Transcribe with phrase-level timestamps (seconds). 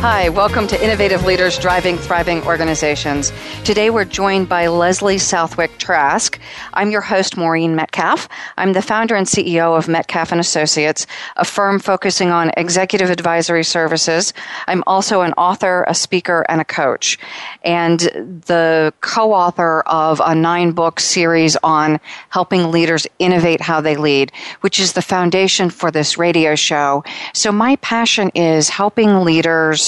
[0.00, 3.32] Hi, welcome to Innovative Leaders Driving Thriving Organizations.
[3.64, 6.38] Today we're joined by Lesley Southwick Trask.
[6.72, 8.28] I'm your host, Maureen Metcalf.
[8.56, 11.04] I'm the founder and CEO of Metcalf and Associates,
[11.34, 14.32] a firm focusing on executive advisory services.
[14.68, 17.18] I'm also an author, a speaker, and a coach,
[17.64, 24.78] and the co-author of a nine-book series on helping leaders innovate how they lead, which
[24.78, 27.02] is the foundation for this radio show.
[27.34, 29.87] So my passion is helping leaders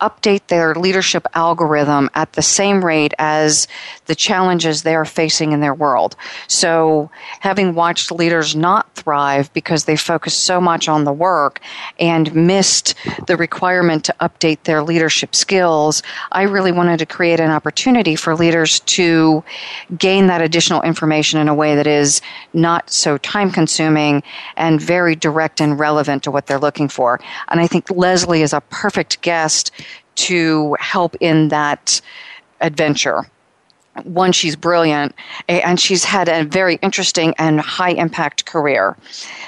[0.00, 3.66] update their leadership algorithm at the same rate as
[4.06, 6.16] the challenges they are facing in their world.
[6.46, 7.10] So,
[7.40, 11.60] having watched leaders not thrive because they focused so much on the work
[11.98, 12.94] and missed
[13.26, 18.34] the requirement to update their leadership skills, I really wanted to create an opportunity for
[18.34, 19.42] leaders to
[19.96, 22.20] gain that additional information in a way that is
[22.52, 24.22] not so time consuming
[24.56, 27.20] and very direct and relevant to what they're looking for.
[27.48, 29.70] And I think Lesley is a perfect guest
[30.18, 32.00] to help in that
[32.60, 33.24] adventure.
[34.04, 35.12] One, she's brilliant,
[35.48, 38.96] and she's had a very interesting and high impact career.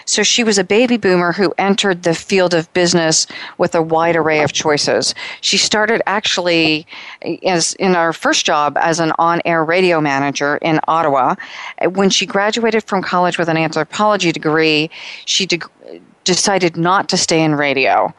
[0.06, 3.28] So she was a baby boomer who entered the field of business
[3.58, 5.14] with a wide array of choices.
[5.40, 6.86] She started actually
[7.44, 11.36] as in our first job as an on-air radio manager in Ottawa.
[11.92, 14.90] When she graduated from college with an anthropology degree,
[15.26, 15.60] she de-
[16.34, 18.14] decided not to stay in radio.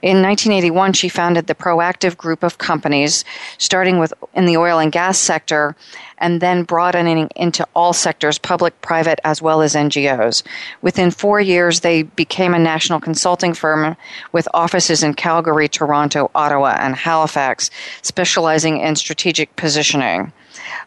[0.00, 3.24] In 1981, she founded the Proactive Group of companies,
[3.58, 5.74] starting with in the oil and gas sector,
[6.18, 10.44] and then broadening into all sectors, public, private, as well as NGOs.
[10.80, 13.96] Within four years, they became a national consulting firm
[14.30, 17.70] with offices in Calgary, Toronto, Ottawa, and Halifax,
[18.02, 20.32] specializing in strategic positioning.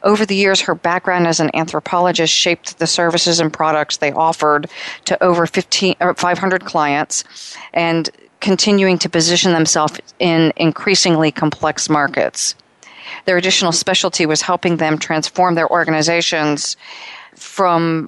[0.03, 4.69] Over the years, her background as an anthropologist shaped the services and products they offered
[5.05, 7.23] to over 15, uh, 500 clients
[7.73, 8.09] and
[8.39, 12.55] continuing to position themselves in increasingly complex markets.
[13.25, 16.77] Their additional specialty was helping them transform their organizations
[17.35, 18.07] from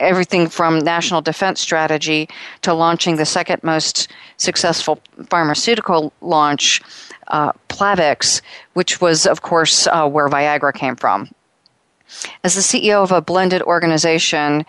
[0.00, 2.28] everything from national defense strategy
[2.62, 6.80] to launching the second most successful pharmaceutical launch
[7.28, 8.40] uh, Plavix,
[8.72, 11.30] which was, of course, uh, where Viagra came from.
[12.42, 14.66] As the CEO of a blended organization,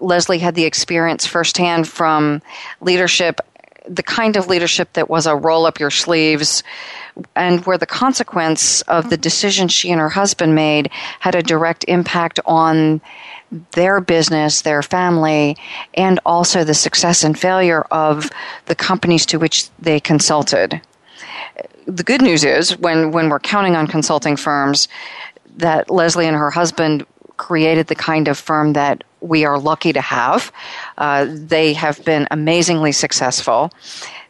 [0.00, 2.42] Lesley had the experience firsthand from
[2.80, 3.40] leadership,
[3.88, 6.62] the kind of leadership that was a roll up your sleeves,
[7.34, 11.84] and where the consequence of the decision she and her husband made had a direct
[11.88, 13.00] impact on
[13.72, 15.56] their business, their family,
[15.94, 18.30] and also the success and failure of
[18.66, 20.80] the companies to which they consulted
[21.86, 24.88] the good news is when, when we're counting on consulting firms,
[25.56, 27.04] that Lesley and her husband
[27.36, 30.52] created the kind of firm that we are lucky to have.
[31.00, 33.72] Uh, they have been amazingly successful.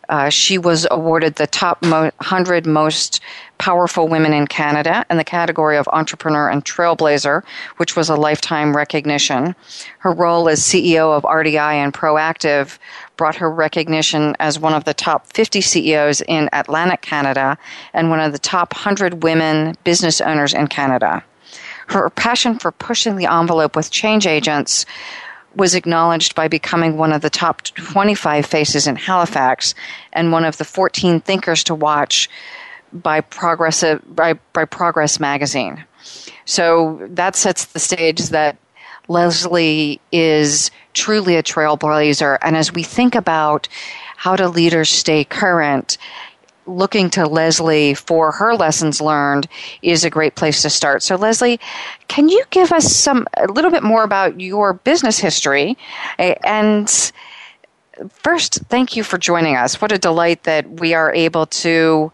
[0.09, 3.21] Uh, she was awarded the top mo- 100 most
[3.59, 7.45] powerful women in Canada in the category of entrepreneur and trailblazer,
[7.77, 9.55] which was a lifetime recognition.
[9.99, 12.79] Her role as CEO of RDI and Proactive
[13.17, 17.59] brought her recognition as one of the top 50 CEOs in Atlantic Canada
[17.93, 21.23] and one of the top 100 women business owners in Canada.
[21.89, 24.87] Her passion for pushing the envelope with change agents
[25.55, 29.75] was acknowledged by becoming one of the top 25 faces in Halifax
[30.13, 32.29] and one of the 14 thinkers to watch
[32.93, 35.85] by Progressive by, by Progress magazine.
[36.45, 38.57] So that sets the stage that
[39.09, 42.39] Lesley is truly a trailblazer.
[42.43, 43.69] And as we think about
[44.17, 45.99] how do leaders stay current,
[46.71, 49.47] looking to Lesley for her lessons learned
[49.83, 51.03] is a great place to start.
[51.03, 51.61] So, Lesley,
[52.09, 55.77] can you give us some a little bit more about your business history?
[56.19, 57.13] And
[58.11, 59.81] first, thank you for joining us.
[59.81, 62.13] What a delight that we are able to.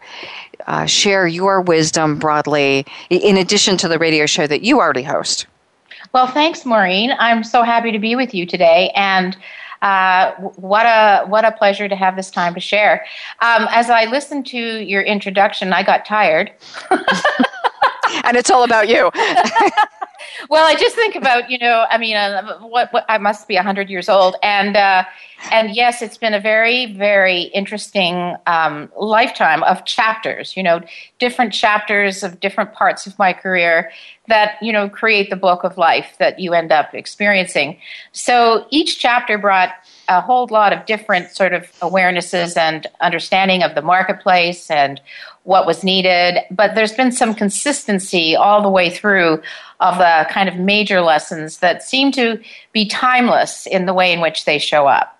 [0.65, 5.45] Uh, share your wisdom broadly, in addition to the radio show that you already host.
[6.13, 7.13] Well, thanks, Maureen.
[7.19, 9.37] I'm so happy to be with you today, and
[9.81, 13.05] uh, what a what a pleasure to have this time to share.
[13.41, 16.51] Um, as I listened to your introduction, I got tired.
[18.23, 19.09] and it's all about you.
[20.49, 23.55] well, I just think about you know, I mean, uh, what, what, I must be
[23.55, 25.03] hundred years old, and uh,
[25.51, 30.55] and yes, it's been a very very interesting um, lifetime of chapters.
[30.55, 30.81] You know,
[31.19, 33.91] different chapters of different parts of my career
[34.27, 37.79] that you know create the book of life that you end up experiencing.
[38.11, 39.73] So each chapter brought
[40.07, 45.01] a whole lot of different sort of awarenesses and understanding of the marketplace and
[45.43, 46.39] what was needed.
[46.51, 49.41] But there's been some consistency all the way through
[49.79, 52.41] of the kind of major lessons that seem to
[52.73, 55.13] be timeless in the way in which they show up.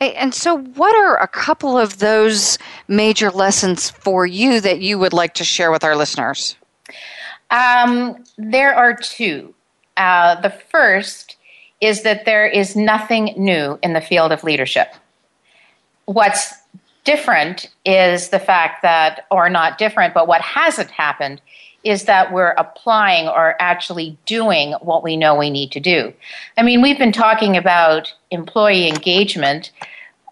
[0.00, 5.12] And so, what are a couple of those major lessons for you that you would
[5.12, 6.54] like to share with our listeners?
[7.50, 9.54] Um, there are two.
[9.96, 11.37] Uh, the first
[11.80, 14.94] is that there is nothing new in the field of leadership.
[16.06, 16.54] What's
[17.04, 21.40] different is the fact that, or not different, but what hasn't happened
[21.84, 26.12] is that we're applying or actually doing what we know we need to do.
[26.56, 29.70] I mean, we've been talking about employee engagement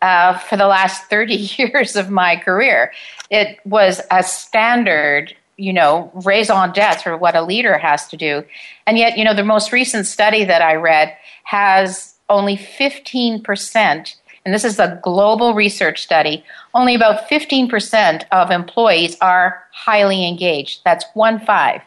[0.02, 2.92] uh, for the last 30 years of my career.
[3.30, 8.44] It was a standard you know, raison d'etre, or what a leader has to do.
[8.86, 14.14] And yet, you know, the most recent study that I read has only 15%,
[14.44, 16.44] and this is a global research study,
[16.74, 20.82] only about 15% of employees are highly engaged.
[20.84, 21.80] That's one five.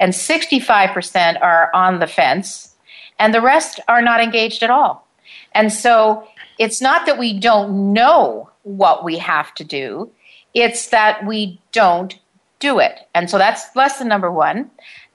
[0.00, 2.74] And 65% are on the fence,
[3.18, 5.06] and the rest are not engaged at all.
[5.52, 6.26] And so
[6.58, 10.10] it's not that we don't know what we have to do,
[10.54, 12.18] it's that we don't
[12.64, 13.00] do it.
[13.14, 14.70] And so that's lesson number one.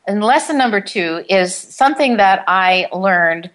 [0.08, 3.50] And lesson number two is something that I learned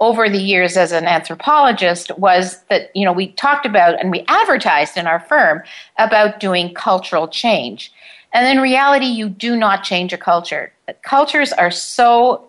[0.00, 4.24] over the years as an anthropologist was that you know we talked about and we
[4.28, 5.62] advertised in our firm
[5.96, 7.90] about doing cultural change
[8.34, 10.70] and in reality you do not change a culture
[11.02, 12.46] cultures are so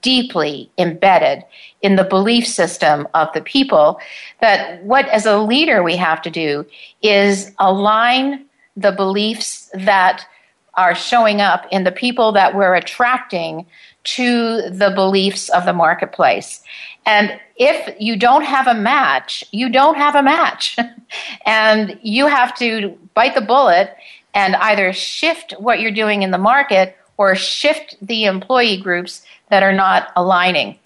[0.00, 1.42] deeply embedded
[1.82, 3.98] in the belief system of the people
[4.40, 6.64] that what as a leader we have to do
[7.02, 10.26] is align the beliefs that
[10.74, 13.66] are showing up in the people that we're attracting
[14.04, 16.62] to the beliefs of the marketplace.
[17.06, 20.76] And if you don't have a match, you don't have a match.
[21.46, 23.96] and you have to bite the bullet
[24.34, 29.62] and either shift what you're doing in the market or shift the employee groups that
[29.62, 30.78] are not aligning.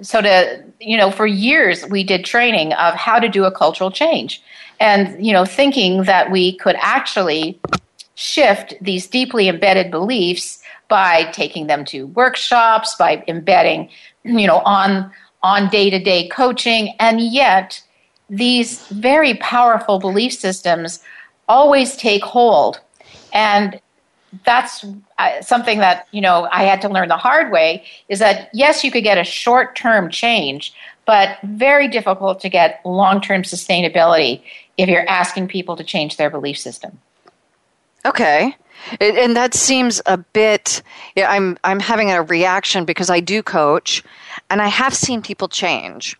[0.00, 3.90] So to you know, for years we did training of how to do a cultural
[3.90, 4.42] change
[4.80, 7.58] and you know thinking that we could actually
[8.14, 13.88] shift these deeply embedded beliefs by taking them to workshops by embedding
[14.24, 15.10] you know on
[15.44, 16.94] on day-to-day coaching.
[16.98, 17.80] And yet
[18.30, 21.00] these very powerful belief systems
[21.46, 22.80] always take hold.
[23.34, 23.78] And
[24.44, 24.84] that's
[25.18, 28.82] uh, something that you know i had to learn the hard way is that yes
[28.82, 30.74] you could get a short-term change
[31.06, 34.42] but very difficult to get long term sustainability
[34.76, 37.00] if you're asking people to change their belief system.
[38.04, 38.54] Okay.
[39.00, 40.82] and that seems a bit
[41.16, 44.02] yeah, I'm I'm having a reaction because I do coach
[44.50, 46.16] and I have seen people change.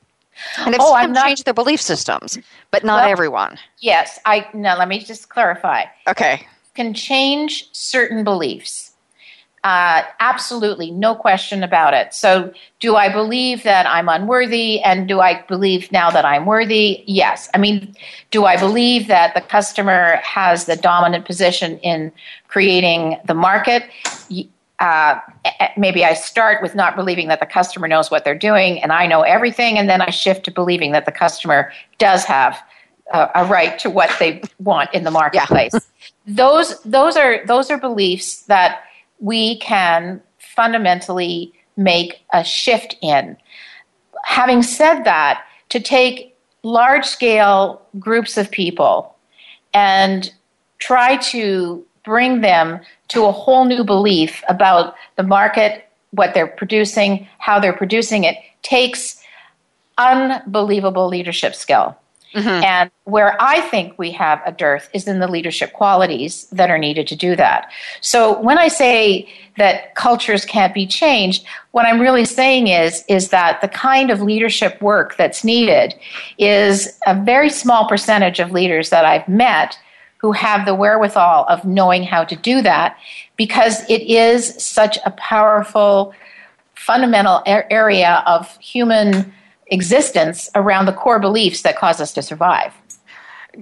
[0.58, 2.38] And I've oh, seen them not, change their belief systems,
[2.70, 3.58] but not well, everyone.
[3.80, 5.84] Yes, I now let me just clarify.
[6.08, 6.46] Okay.
[6.74, 8.83] Can change certain beliefs
[9.64, 12.12] uh, absolutely, no question about it.
[12.12, 14.82] So, do I believe that I'm unworthy?
[14.82, 17.02] And do I believe now that I'm worthy?
[17.06, 17.48] Yes.
[17.54, 17.96] I mean,
[18.30, 22.12] do I believe that the customer has the dominant position in
[22.46, 23.84] creating the market?
[24.80, 25.18] Uh,
[25.78, 29.06] maybe I start with not believing that the customer knows what they're doing and I
[29.06, 32.62] know everything, and then I shift to believing that the customer does have
[33.12, 35.72] uh, a right to what they want in the marketplace.
[35.72, 35.80] Yeah.
[36.26, 38.82] those those are those are beliefs that
[39.20, 43.36] we can fundamentally make a shift in.
[44.24, 49.14] Having said that, to take large scale groups of people
[49.72, 50.32] and
[50.78, 57.26] try to bring them to a whole new belief about the market, what they're producing,
[57.38, 59.20] how they're producing it, takes
[59.98, 61.96] unbelievable leadership skill.
[62.34, 62.64] Mm-hmm.
[62.64, 66.78] And where I think we have a dearth is in the leadership qualities that are
[66.78, 67.70] needed to do that.
[68.00, 73.28] So when I say that cultures can't be changed, what I'm really saying is, is
[73.28, 75.94] that the kind of leadership work that's needed
[76.36, 79.78] is a very small percentage of leaders that I've met
[80.18, 82.96] who have the wherewithal of knowing how to do that
[83.36, 86.14] because it is such a powerful,
[86.74, 89.32] fundamental area of human
[89.68, 92.72] existence around the core beliefs that cause us to survive.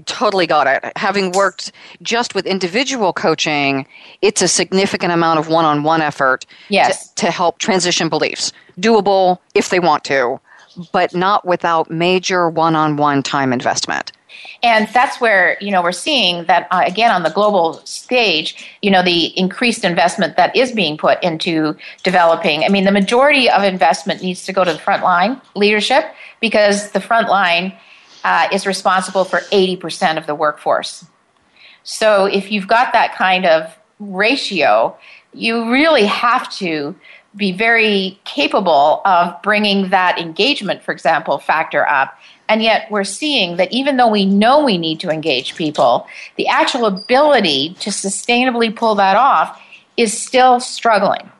[0.06, 0.92] Totally got it.
[0.96, 3.86] Having worked just with individual coaching,
[4.22, 7.08] it's a significant amount of one on one effort yes.
[7.08, 8.52] to, to help transition beliefs.
[8.80, 10.40] Doable if they want to,
[10.92, 14.12] but not without major one on one time investment.
[14.62, 18.90] And that's where, you know, we're seeing that, uh, again, on the global stage, you
[18.90, 22.64] know, the increased investment that is being put into developing.
[22.64, 26.04] I mean, the majority of investment needs to go to the frontline leadership
[26.40, 27.72] because the front line
[28.22, 31.04] uh, is responsible for 80% of the workforce.
[31.82, 34.96] So if you've got that kind of ratio,
[35.34, 36.94] you really have to
[37.34, 42.16] be very capable of bringing that engagement, for example, factor up
[42.48, 46.06] and yet we're seeing that even though we know we need to engage people,
[46.36, 49.60] the actual ability to sustainably pull that off
[49.96, 51.30] is still struggling.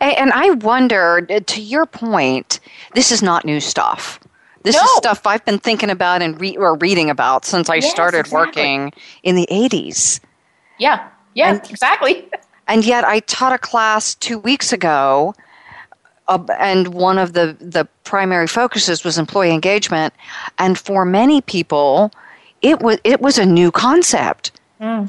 [0.00, 2.60] And I wonder, to your point,
[2.94, 4.20] this is not new stuff.
[4.62, 4.82] This no.
[4.82, 8.20] is stuff I've been thinking about and re- or reading about since I yes, started
[8.20, 8.38] exactly.
[8.38, 8.92] working
[9.22, 10.20] in the 80s.
[10.78, 12.28] Yeah, yeah, and, exactly.
[12.68, 15.34] and yet I taught a class two weeks ago
[16.28, 20.14] uh, and one of the, the primary focuses was employee engagement.
[20.58, 22.12] And for many people,
[22.62, 24.52] it was it was a new concept.
[24.80, 25.08] Mm.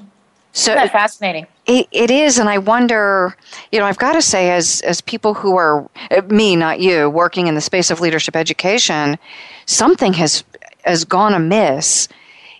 [0.51, 1.45] So Isn't that fascinating.
[1.67, 3.35] It, it is, and I wonder.
[3.71, 7.09] You know, I've got to say, as as people who are uh, me, not you,
[7.09, 9.17] working in the space of leadership education,
[9.65, 10.43] something has
[10.85, 12.07] has gone amiss.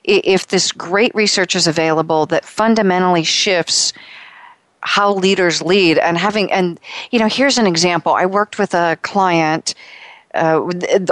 [0.04, 3.94] If this great research is available that fundamentally shifts
[4.82, 6.80] how leaders lead and having and
[7.12, 9.74] you know here's an example i worked with a client
[10.36, 10.62] uh,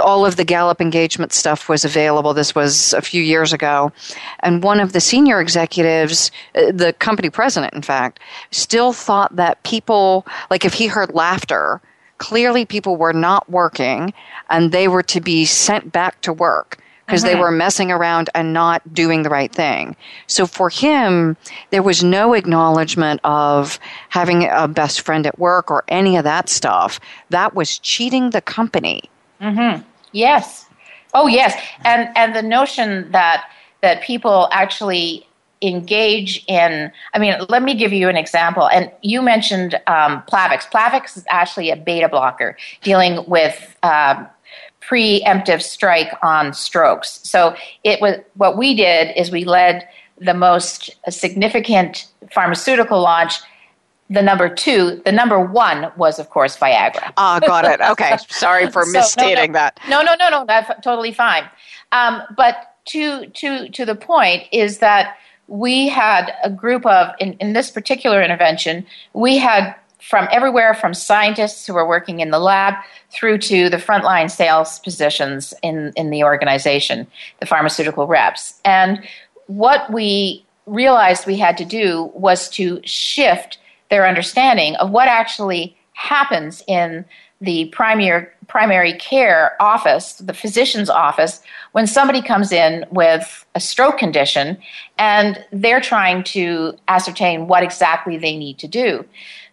[0.02, 2.34] all of the Gallup engagement stuff was available.
[2.34, 3.92] This was a few years ago.
[4.40, 8.20] And one of the senior executives, uh, the company president, in fact,
[8.52, 11.80] still thought that people, like if he heard laughter,
[12.18, 14.12] clearly people were not working
[14.50, 17.36] and they were to be sent back to work because mm-hmm.
[17.36, 19.96] they were messing around and not doing the right thing.
[20.26, 21.38] So for him,
[21.70, 26.50] there was no acknowledgement of having a best friend at work or any of that
[26.50, 27.00] stuff.
[27.30, 29.04] That was cheating the company.
[29.40, 29.82] Mm-hmm.
[30.12, 30.66] Yes.
[31.14, 31.58] Oh, yes.
[31.82, 33.50] And and the notion that
[33.80, 35.24] that people actually
[35.60, 40.70] engage in i mean let me give you an example and you mentioned um, plavix
[40.70, 44.24] plavix is actually a beta blocker dealing with uh,
[44.88, 47.20] preemptive strike on strokes.
[47.22, 47.54] So
[47.84, 49.88] it was what we did is we led
[50.20, 53.34] the most significant pharmaceutical launch.
[54.10, 57.12] The number two, the number one was of course Viagra.
[57.18, 57.80] Ah, got it.
[57.80, 59.80] Okay, sorry for so, misstating no, no, that.
[59.88, 61.44] No, no, no, no, that's totally fine.
[61.92, 65.16] Um, but to to to the point is that
[65.46, 69.74] we had a group of in, in this particular intervention, we had
[70.08, 72.72] from everywhere from scientists who are working in the lab
[73.10, 77.06] through to the frontline sales positions in, in the organization,
[77.40, 78.58] the pharmaceutical reps.
[78.64, 79.06] And
[79.48, 83.58] what we realized we had to do was to shift
[83.90, 87.04] their understanding of what actually happens in
[87.42, 93.98] the primary primary care office, the physician's office, when somebody comes in with a stroke
[93.98, 94.56] condition
[94.96, 99.04] and they're trying to ascertain what exactly they need to do.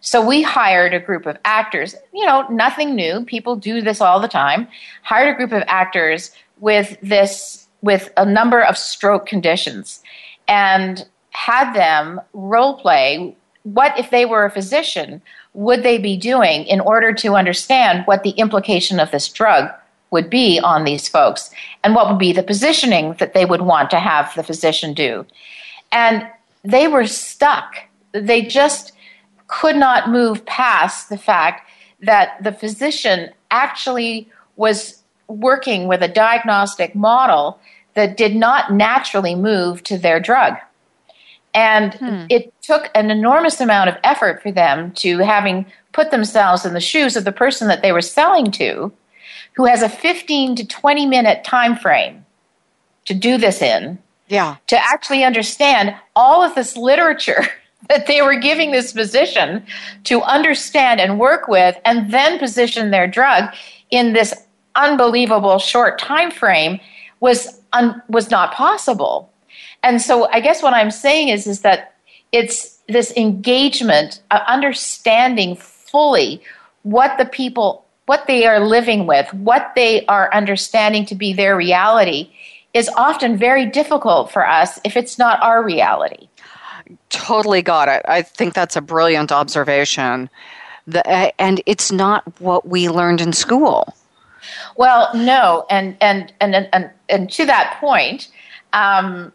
[0.06, 3.24] So we hired a group of actors, you know, nothing new.
[3.24, 4.68] People do this all the time.
[5.02, 10.00] Hired a group of actors with this, with a number of stroke conditions
[10.46, 13.34] and had them role play
[13.64, 15.20] what if they were a physician
[15.54, 19.68] would they be doing in order to understand what the implication of this drug
[20.12, 21.50] would be on these folks
[21.82, 25.26] and what would be the positioning that they would want to have the physician do
[25.90, 26.24] and
[26.62, 27.74] they were stuck
[28.12, 28.92] they just
[29.48, 31.68] could not move past the fact
[32.00, 37.58] that the physician actually was working with a diagnostic model
[37.94, 40.54] that did not naturally move to their drug.
[41.54, 42.26] And hmm.
[42.28, 46.80] it took an enormous amount of effort for them to having put themselves in the
[46.80, 48.92] shoes of the person that they were selling to,
[49.54, 52.26] who has a 15 to 20 minute time frame
[53.06, 53.98] to do this in.
[54.28, 54.56] Yeah.
[54.66, 57.46] To actually understand all of this literature
[57.88, 59.64] that they were giving this physician
[60.04, 63.52] to understand and work with and then position their drug
[63.90, 64.34] in this
[64.74, 66.78] unbelievable short time frame
[67.20, 69.32] was un, was not possible.
[69.82, 71.94] And so I guess what I'm saying is is that
[72.32, 76.42] it's this engagement, uh, understanding fully
[76.82, 81.56] what the people what they are living with, what they are understanding to be their
[81.56, 82.30] reality
[82.72, 86.28] is often very difficult for us if it's not our reality.
[87.08, 88.02] Totally got it.
[88.06, 90.30] I think that's a brilliant observation.
[90.86, 93.94] The, and it's not what we learned in school.
[94.76, 98.28] Well, no, and and and and and, to that point,
[98.72, 99.32] um,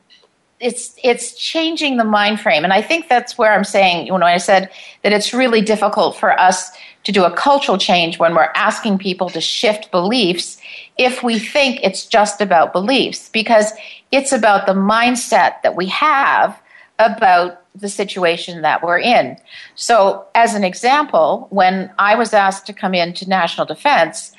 [0.60, 4.24] it's it's changing the mind frame, and I think that's where I'm saying you when
[4.24, 4.70] I said
[5.04, 6.72] that it's really difficult for us
[7.04, 10.58] to do a cultural change when we're asking people to shift beliefs
[10.98, 13.74] if we think it's just about beliefs, because
[14.12, 16.58] it's about the mindset that we have
[17.02, 19.38] about the situation that we're in.
[19.76, 24.34] So, as an example, when I was asked to come into national defense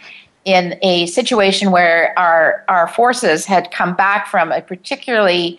[0.45, 5.59] in a situation where our, our forces had come back from a particularly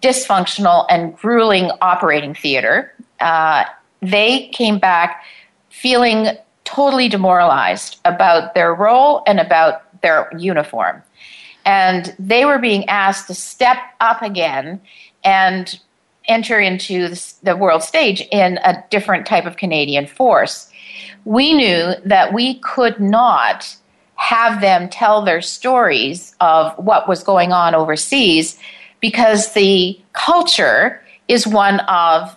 [0.00, 3.64] dysfunctional and grueling operating theater, uh,
[4.00, 5.24] they came back
[5.68, 6.28] feeling
[6.64, 11.02] totally demoralized about their role and about their uniform.
[11.64, 14.80] And they were being asked to step up again
[15.24, 15.78] and
[16.28, 20.70] enter into the world stage in a different type of Canadian force.
[21.24, 23.76] We knew that we could not
[24.14, 28.58] have them tell their stories of what was going on overseas
[29.00, 32.36] because the culture is one of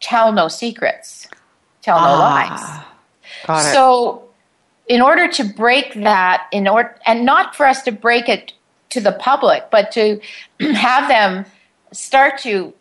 [0.00, 1.28] tell no secrets,
[1.80, 2.86] tell no ah,
[3.46, 3.72] lies.
[3.72, 4.24] So,
[4.88, 8.52] in order to break that, in order and not for us to break it
[8.90, 10.20] to the public, but to
[10.60, 11.44] have them
[11.92, 12.74] start to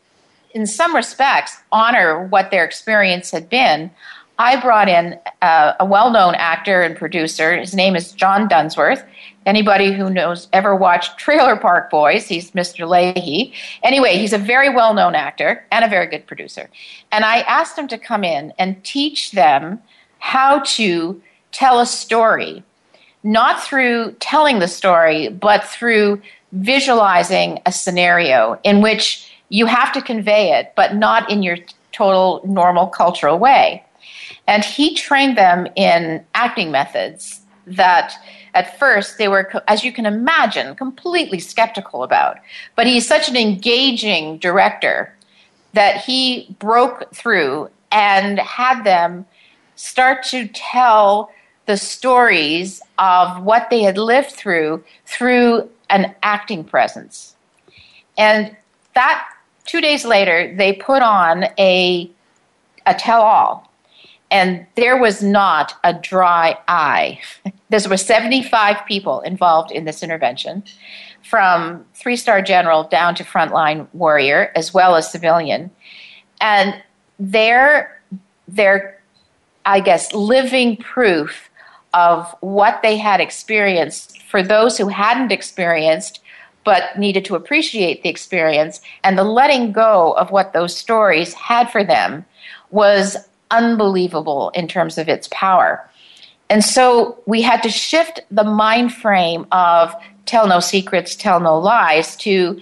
[0.53, 3.91] in some respects, honor what their experience had been,
[4.39, 7.57] I brought in uh, a well known actor and producer.
[7.57, 9.03] His name is John Dunsworth.
[9.45, 12.87] Anybody who knows ever watched Trailer Park Boys, he's Mr.
[12.87, 13.53] Lahey.
[13.83, 16.69] Anyway, he's a very well known actor and a very good producer.
[17.11, 19.79] And I asked him to come in and teach them
[20.19, 22.63] how to tell a story,
[23.23, 30.01] not through telling the story, but through visualizing a scenario in which you have to
[30.01, 31.57] convey it, but not in your
[31.91, 33.83] total normal cultural way.
[34.47, 38.13] And he trained them in acting methods that
[38.53, 42.37] at first they were, as you can imagine, completely skeptical about.
[42.75, 45.13] But he's such an engaging director
[45.73, 49.25] that he broke through and had them
[49.75, 51.29] start to tell
[51.65, 57.35] the stories of what they had lived through through an acting presence.
[58.17, 58.55] And
[58.95, 59.27] that
[59.65, 62.09] two days later, they put on a,
[62.85, 63.71] a tell all.
[64.29, 67.19] And there was not a dry eye.
[67.69, 70.63] there were 75 people involved in this intervention,
[71.21, 75.69] from three star general down to frontline warrior, as well as civilian.
[76.39, 76.81] And
[77.19, 78.01] their,
[79.65, 81.49] I guess, living proof
[81.93, 86.21] of what they had experienced for those who hadn't experienced
[86.63, 91.69] but needed to appreciate the experience and the letting go of what those stories had
[91.71, 92.25] for them
[92.69, 93.17] was
[93.49, 95.87] unbelievable in terms of its power.
[96.49, 99.95] And so we had to shift the mind frame of
[100.25, 102.59] tell no secrets, tell no lies to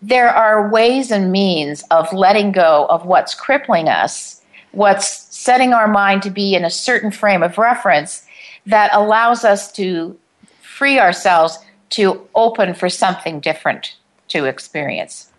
[0.00, 5.88] there are ways and means of letting go of what's crippling us, what's setting our
[5.88, 8.24] mind to be in a certain frame of reference
[8.66, 10.16] that allows us to
[10.60, 11.58] free ourselves
[11.90, 13.96] to open for something different
[14.28, 15.30] to experience.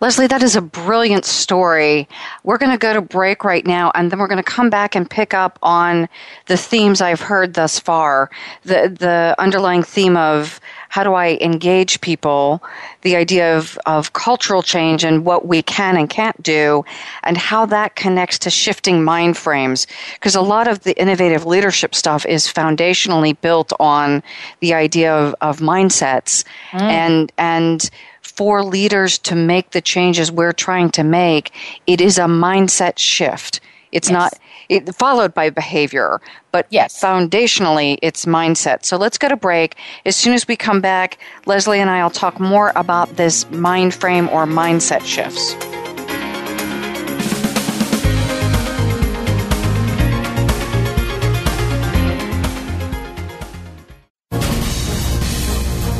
[0.00, 2.08] Lesley, that is a brilliant story.
[2.44, 4.94] We're going to go to break right now, and then we're going to come back
[4.94, 6.08] and pick up on
[6.46, 8.30] the themes I've heard thus far.
[8.62, 10.60] The the underlying theme of
[10.92, 12.62] how do I engage people,
[13.00, 16.84] the idea of, of cultural change and what we can and can't do,
[17.22, 19.86] and how that connects to shifting mind frames.
[20.12, 24.22] Because a lot of the innovative leadership stuff is foundationally built on
[24.60, 26.82] the idea of, of mindsets mm.
[26.82, 27.88] and and
[28.20, 31.52] for leaders to make the changes we're trying to make,
[31.86, 33.60] it is a mindset shift.
[33.92, 34.12] It's yes.
[34.12, 34.32] not
[34.72, 36.98] it, followed by behavior, but yes.
[37.00, 38.84] foundationally, it's mindset.
[38.84, 39.76] So let's go to break.
[40.06, 43.94] As soon as we come back, Lesley and I will talk more about this mind
[43.94, 45.54] frame or mindset shifts.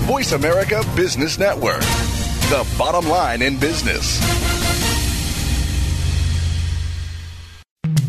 [0.07, 1.81] Voice America Business Network,
[2.51, 4.21] the bottom line in business.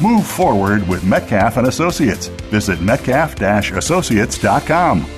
[0.00, 2.28] Move forward with Metcalf and Associates.
[2.50, 5.17] Visit metcalf-associates.com.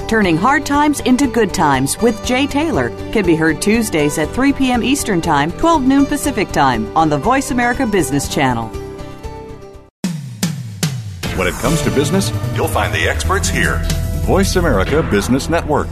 [0.11, 4.51] Turning Hard Times into Good Times with Jay Taylor can be heard Tuesdays at 3
[4.51, 4.83] p.m.
[4.83, 8.67] Eastern Time, 12 noon Pacific Time on the Voice America Business Channel.
[11.37, 13.79] When it comes to business, you'll find the experts here.
[14.25, 15.87] Voice America Business Network.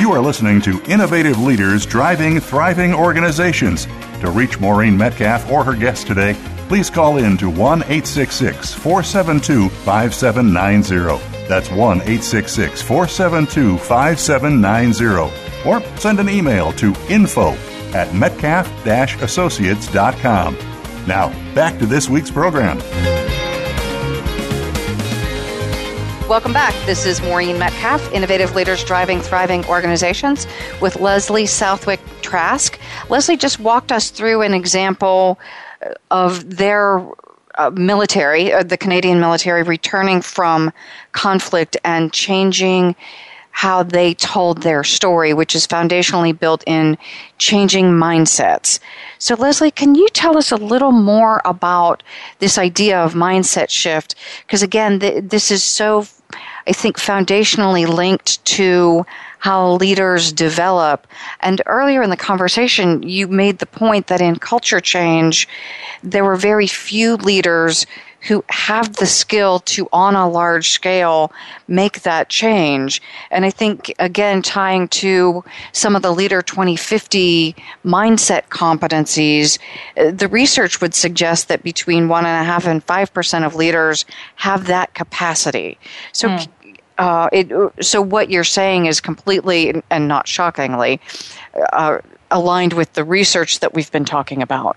[0.00, 3.86] You are listening to Innovative Leaders Driving Thriving Organizations.
[4.22, 6.36] To reach Maureen Metcalf or her guest today,
[6.70, 11.48] please call in to 1 866 472 5790.
[11.48, 15.68] That's 1 866 472 5790.
[15.68, 17.54] Or send an email to info
[17.92, 20.56] at metcalf associates.com.
[21.08, 22.78] Now, back to this week's program.
[26.28, 26.72] Welcome back.
[26.86, 30.46] This is Maureen Metcalf, Innovative Leaders Driving Thriving Organizations,
[30.80, 32.78] with Lesley Southwick Trask.
[33.08, 35.40] Lesley just walked us through an example
[36.10, 37.06] of their
[37.56, 40.72] uh, military, uh, the Canadian military, returning from
[41.12, 42.94] conflict and changing
[43.50, 46.96] how they told their story, which is foundationally built in
[47.38, 48.78] changing mindsets.
[49.18, 52.02] So, Lesley, can you tell us a little more about
[52.38, 54.14] this idea of mindset shift?
[54.46, 56.06] Because, again, th- this is so,
[56.66, 59.04] I think, foundationally linked to
[59.40, 61.06] how leaders develop.
[61.40, 65.48] And earlier in the conversation, you made the point that in culture change,
[66.02, 67.86] there were very few leaders
[68.22, 71.32] who have the skill to, on a large scale,
[71.68, 73.00] make that change.
[73.30, 79.58] And I think, again, tying to some of the Leader 2050 mindset competencies,
[79.96, 84.04] the research would suggest that between 1.5 and 5% of leaders
[84.36, 85.78] have that capacity.
[86.12, 86.46] So, mm.
[87.00, 87.50] Uh, it,
[87.82, 91.00] so what you're saying is completely and not shockingly
[91.72, 91.98] uh,
[92.30, 94.76] aligned with the research that we've been talking about.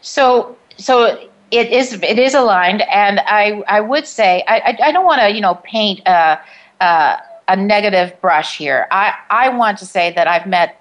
[0.00, 5.04] So, so it is it is aligned, and I I would say I I, don't
[5.04, 6.40] want to you know paint a,
[6.80, 8.86] a, a negative brush here.
[8.90, 10.80] I I want to say that I've met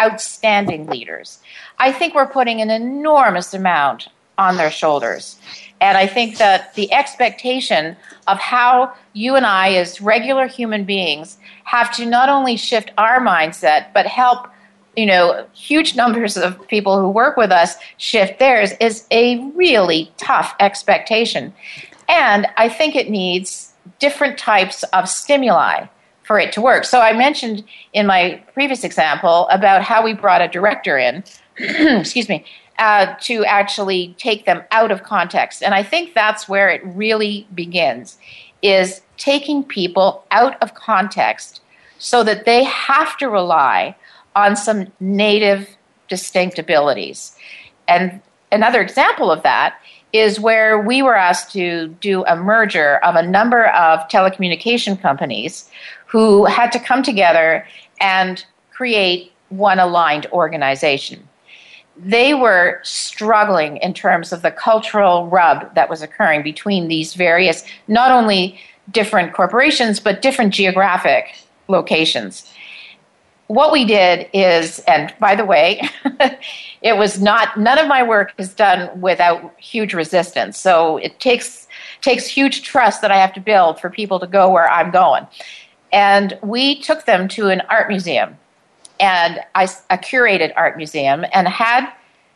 [0.00, 1.40] outstanding leaders.
[1.80, 4.08] I think we're putting an enormous amount
[4.38, 5.40] on their shoulders.
[5.80, 11.38] And I think that the expectation of how you and I, as regular human beings,
[11.64, 14.48] have to not only shift our mindset, but help
[14.96, 20.12] you know huge numbers of people who work with us shift theirs is a really
[20.16, 21.54] tough expectation.
[22.08, 25.86] And i think it needs different types of stimuli
[26.24, 26.84] for it to work.
[26.84, 27.62] So i mentioned
[27.92, 31.22] in my previous example about how we brought a director in
[31.58, 32.44] excuse me
[32.78, 35.62] uh, to actually take them out of context.
[35.62, 38.18] And I think that's where it really begins,
[38.62, 41.60] is taking people out of context
[41.98, 43.96] so that they have to rely
[44.36, 45.68] on some native
[46.08, 47.36] distinct abilities.
[47.88, 48.20] And
[48.52, 49.78] another example of that
[50.12, 55.68] is where we were asked to do a merger of a number of telecommunication companies
[56.06, 57.66] who had to come together
[58.00, 61.27] and create one aligned organization
[61.98, 67.64] they were struggling in terms of the cultural rub that was occurring between these various,
[67.88, 68.58] not only
[68.90, 71.34] different corporations, but different geographic
[71.66, 72.52] locations.
[73.48, 75.80] What we did is, and by the way,
[76.82, 80.58] it was not, none of my work is done without huge resistance.
[80.58, 81.66] So it takes
[82.00, 85.26] takes huge trust that I have to build for people to go where I'm going.
[85.92, 88.38] And we took them to an art museum,
[89.00, 91.90] and I, a curated art museum, and had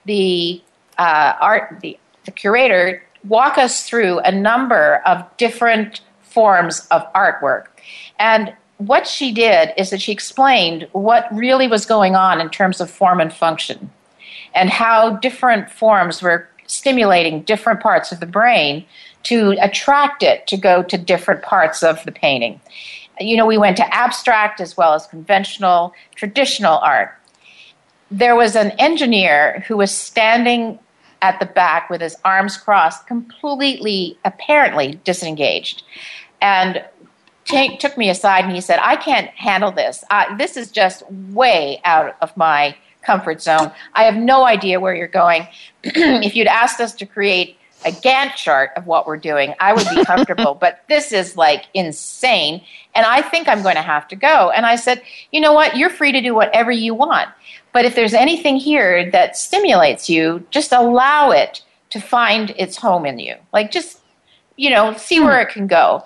[0.04, 0.62] the
[0.98, 7.66] uh, art the, the curator walk us through a number of different forms of artwork.
[8.18, 12.80] And what she did is that she explained what really was going on in terms
[12.80, 13.90] of form and function
[14.54, 18.84] and how different forms were stimulating different parts of the brain
[19.24, 22.60] to attract it to go to different parts of the painting.
[23.22, 27.18] You know, we went to abstract as well as conventional, traditional art.
[28.10, 30.78] There was an engineer who was standing
[31.22, 35.84] at the back with his arms crossed, completely, apparently disengaged.
[36.40, 36.84] And
[37.44, 40.04] t- took me aside and he said, I can't handle this.
[40.10, 43.70] Uh, this is just way out of my comfort zone.
[43.94, 45.46] I have no idea where you're going.
[45.82, 49.86] if you'd asked us to create a Gantt chart of what we're doing, I would
[49.94, 50.54] be comfortable.
[50.60, 52.62] but this is like insane.
[52.94, 54.50] And I think I'm going to have to go.
[54.50, 55.76] And I said, you know what?
[55.76, 57.28] You're free to do whatever you want.
[57.72, 63.06] But if there's anything here that stimulates you, just allow it to find its home
[63.06, 63.36] in you.
[63.52, 64.00] Like just,
[64.56, 66.04] you know, see where it can go.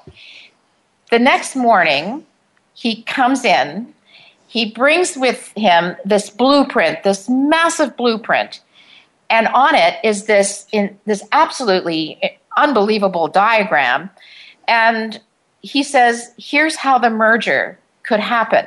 [1.11, 2.27] The next morning,
[2.75, 3.93] he comes in
[4.57, 8.63] he brings with him this blueprint, this massive blueprint,
[9.31, 14.11] and on it is this in this absolutely unbelievable diagram.
[14.69, 15.21] And
[15.63, 18.67] he says, "Here's how the merger could happen."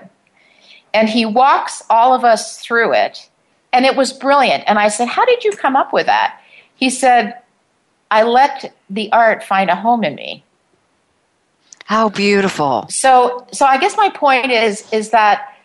[0.93, 3.29] And he walks all of us through it,
[3.71, 4.63] and it was brilliant.
[4.67, 6.39] And I said, "How did you come up with that?"
[6.75, 7.37] He said,
[8.11, 10.43] "I let the art find a home in me."
[11.85, 12.85] How beautiful.
[12.89, 15.55] So so I guess my point is is that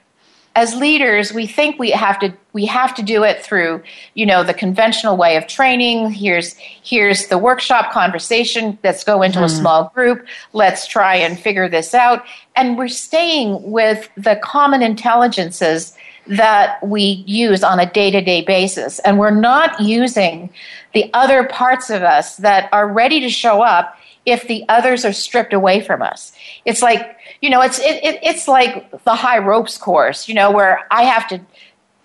[0.57, 3.83] as leaders we think we have to we have to do it through
[4.15, 9.39] you know the conventional way of training here's here's the workshop conversation let's go into
[9.39, 9.45] mm.
[9.45, 9.61] a hmm.
[9.61, 12.25] small group let's try and figure this out
[12.57, 15.95] and we're staying with the common intelligences
[16.27, 20.49] that we use on a day-to-day basis and we're not using
[20.95, 25.13] the other parts of us that are ready to show up if the others are
[25.13, 26.33] stripped away from us.
[26.65, 30.51] It's like, you know, it's it, it, it's like the high ropes course, you know,
[30.51, 31.41] where I have to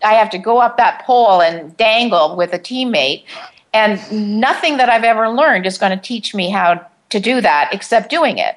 [0.03, 3.23] I have to go up that pole and dangle with a teammate
[3.73, 7.69] and nothing that I've ever learned is going to teach me how to do that
[7.71, 8.55] except doing it.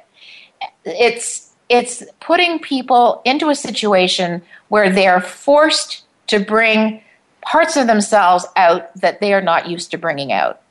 [0.84, 7.02] It's it's putting people into a situation where they're forced to bring
[7.42, 10.61] parts of themselves out that they are not used to bringing out.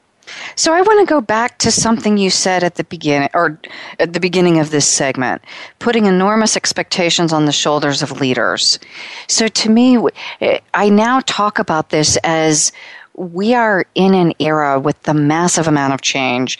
[0.56, 3.60] So I want to go back to something you said at the beginning or
[4.00, 5.42] at the beginning of this segment,
[5.80, 8.80] putting enormous expectations on the shoulders of leaders.
[9.28, 9.98] So to me
[10.42, 12.72] eh, I now talk about this as
[13.22, 16.58] we are in an era with the massive amount of change.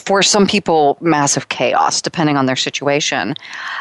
[0.00, 3.36] For some people, massive chaos, depending on their situation.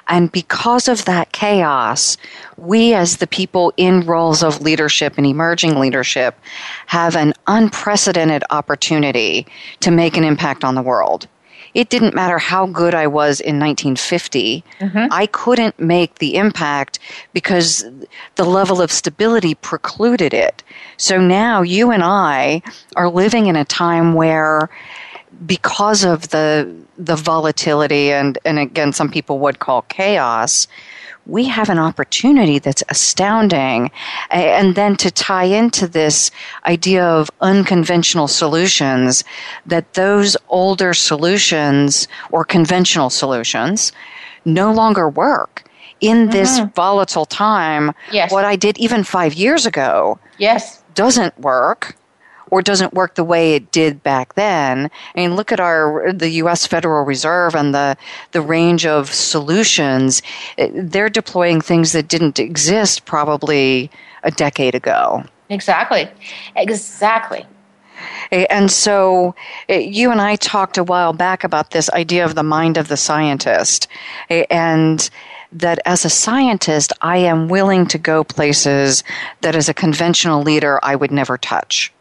[0.07, 2.17] And because of that chaos,
[2.57, 6.38] we as the people in roles of leadership and emerging leadership
[6.86, 9.47] have an unprecedented opportunity
[9.79, 11.27] to make an impact on the world
[11.73, 14.63] it didn't matter how good I was in 1950.
[14.79, 15.12] Mm-hmm.
[15.12, 16.99] I couldn't make the impact
[17.34, 17.86] because
[18.36, 20.63] the level of stability precluded it.
[20.97, 22.62] So now you and I
[22.95, 24.69] are living in a time where
[25.45, 30.67] because of the the volatility and and again some people would call chaos
[31.25, 33.91] we have an opportunity that's astounding.
[34.29, 36.31] And then to tie into this
[36.65, 39.23] idea of unconventional solutions,
[39.65, 43.91] that those older solutions or conventional solutions
[44.45, 45.63] no longer work
[45.99, 46.73] in this mm-hmm.
[46.73, 47.93] volatile time.
[48.12, 48.31] Yes.
[48.31, 50.84] What I did even five years ago yes.
[50.95, 51.95] doesn't work
[52.52, 54.92] or doesn't work the way it did back then.
[55.16, 56.68] I mean, look at our the U.S.
[56.68, 57.98] Federal Reserve and the
[58.32, 60.22] the range of solutions.
[60.60, 63.90] Uh, they're deploying things that didn't exist probably
[64.24, 65.24] a decade ago.
[65.50, 66.08] Exactly,
[66.56, 67.46] exactly.
[68.32, 69.36] And so
[69.70, 72.88] uh, you and I talked a while back about this idea of the mind of
[72.88, 73.88] the scientist.
[74.30, 75.10] And
[75.52, 79.04] that as a scientist, I am willing to go places
[79.42, 81.92] that as a conventional leader I would never touch.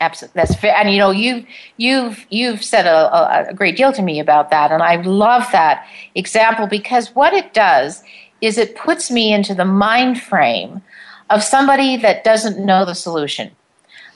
[0.00, 0.74] Absolutely, that's fair.
[0.76, 4.70] And you know, you've you've you've said a, a great deal to me about that,
[4.70, 8.02] and I love that example because what it does
[8.40, 10.82] is it puts me into the mind frame
[11.30, 13.50] of somebody that doesn't know the solution,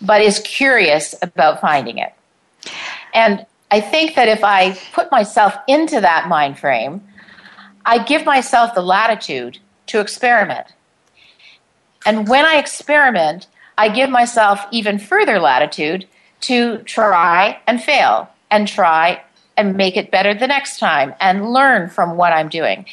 [0.02, 2.12] but is curious about finding it.
[3.14, 7.02] And I think that if I put myself into that mind frame,
[7.84, 10.66] I give myself the latitude to experiment.
[12.04, 13.46] And when I experiment,
[13.78, 16.06] I give myself even further latitude
[16.42, 19.22] to try and fail and try
[19.56, 22.84] and make it better the next time and learn from what I'm doing.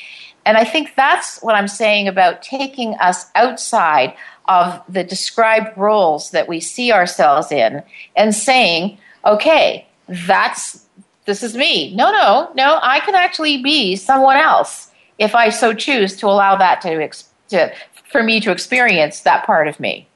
[0.45, 4.15] And I think that's what I'm saying about taking us outside
[4.47, 7.81] of the described roles that we see ourselves in
[8.15, 10.85] and saying, okay, that's
[11.25, 11.95] this is me.
[11.95, 16.55] No, no, no, I can actually be someone else if I so choose to allow
[16.57, 17.09] that to,
[17.49, 17.73] to
[18.11, 20.07] for me to experience that part of me.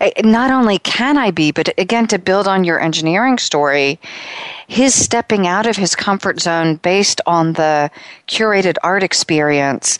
[0.00, 3.98] Eh, not only can I be, but again, to build on your engineering story,
[4.66, 7.90] his stepping out of his comfort zone based on the
[8.28, 9.98] curated art experience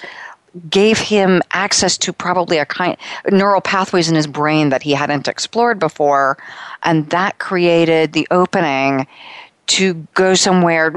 [0.71, 2.97] gave him access to probably a kind
[3.31, 6.38] neural pathways in his brain that he hadn't explored before.
[6.85, 9.07] And that created the opening
[9.66, 10.92] to go somewhere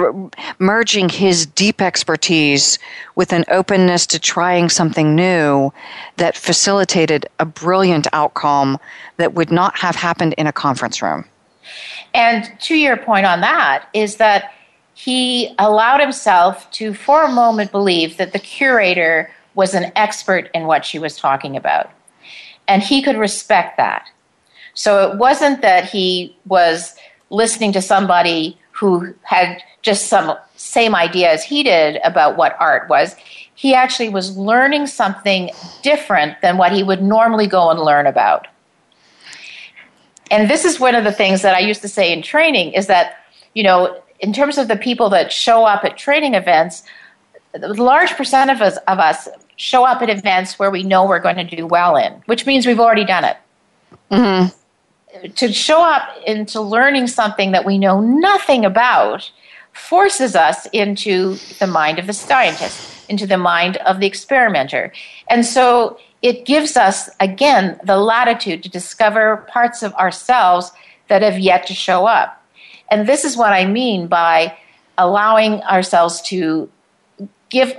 [0.60, 2.77] merging his deep expertise
[3.15, 5.71] with an openness to trying something new
[6.17, 8.77] that facilitated a brilliant outcome
[9.17, 11.25] that would not have happened in a conference room
[12.13, 14.53] and to your point on that is that
[14.93, 20.65] he allowed himself to for a moment believe that the curator was an expert in
[20.65, 21.91] what she was talking about.
[22.67, 24.08] And he could respect that.
[24.73, 26.95] So it wasn't that he was
[27.30, 32.90] listening to somebody who had just some same idea as he did about what art
[32.90, 33.16] was.
[33.56, 35.50] He actually was learning something
[35.82, 38.48] different than what he would normally go and learn about.
[40.30, 42.88] And this is one of the things that I used to say in training is
[42.88, 43.18] that,
[43.54, 46.84] you know, in terms of the people that show up at training events,
[47.54, 51.20] a large percent of us, of us show up at events where we know we're
[51.20, 53.38] going to do well in, which means we've already done it.
[54.12, 54.56] Mm-hmm.
[55.36, 59.32] To show up into learning something that we know nothing about
[59.72, 64.91] forces us into the mind of the scientist, into the mind of the experimenter.
[65.30, 70.72] And so it gives us, again, the latitude to discover parts of ourselves
[71.08, 72.43] that have yet to show up.
[72.89, 74.58] And this is what I mean by
[74.98, 76.70] allowing ourselves to
[77.50, 77.76] give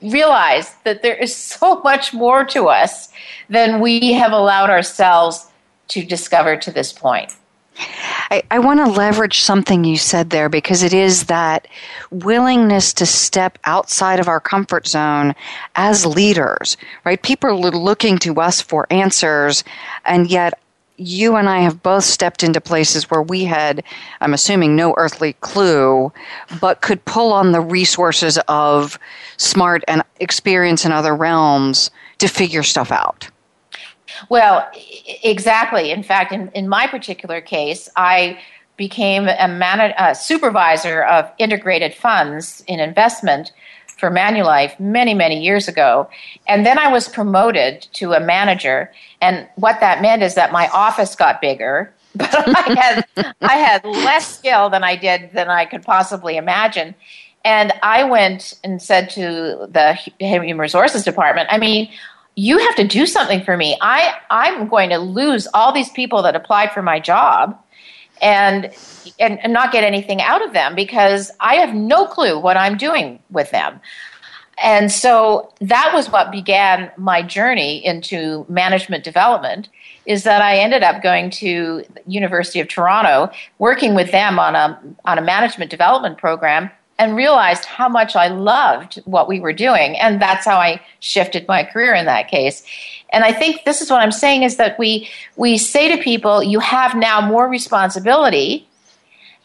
[0.00, 3.08] realize that there is so much more to us
[3.48, 5.46] than we have allowed ourselves
[5.88, 7.34] to discover to this point.
[8.30, 11.66] I, I want to leverage something you said there because it is that
[12.10, 15.34] willingness to step outside of our comfort zone
[15.74, 17.20] as leaders, right?
[17.20, 19.64] People are looking to us for answers,
[20.04, 20.58] and yet
[20.96, 23.82] you and I have both stepped into places where we had,
[24.20, 26.12] I'm assuming, no earthly clue,
[26.60, 28.98] but could pull on the resources of
[29.36, 33.28] smart and experience in other realms to figure stuff out.
[34.28, 34.68] Well,
[35.22, 35.90] exactly.
[35.90, 38.38] In fact, in, in my particular case, I
[38.76, 43.52] became a, man- a supervisor of integrated funds in investment
[43.98, 46.08] for Manulife many, many years ago.
[46.48, 48.92] And then I was promoted to a manager.
[49.20, 53.84] And what that meant is that my office got bigger, but I had, I had
[53.84, 56.94] less skill than I did than I could possibly imagine.
[57.44, 61.90] And I went and said to the Human Resources Department, I mean,
[62.36, 63.76] you have to do something for me.
[63.80, 67.58] I, I'm going to lose all these people that applied for my job
[68.20, 68.74] and,
[69.18, 72.76] and, and not get anything out of them because I have no clue what I'm
[72.76, 73.80] doing with them.
[74.62, 79.68] And so that was what began my journey into management development
[80.06, 84.80] is that I ended up going to University of Toronto, working with them on a
[85.06, 89.96] on a management development program and realized how much I loved what we were doing.
[89.96, 92.64] And that's how I shifted my career in that case.
[93.12, 96.42] And I think this is what I'm saying is that we, we say to people,
[96.42, 98.68] you have now more responsibility,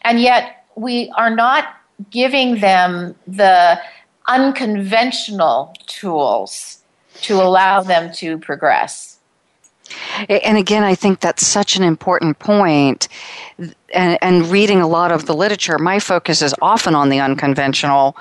[0.02, 1.68] and yet we are not
[2.10, 3.80] giving them the
[4.26, 6.78] unconventional tools
[7.22, 9.09] to allow them to progress.
[10.28, 13.08] And again, I think that's such an important point.
[13.92, 18.16] And, and, reading a lot of the literature, my focus is often on the unconventional.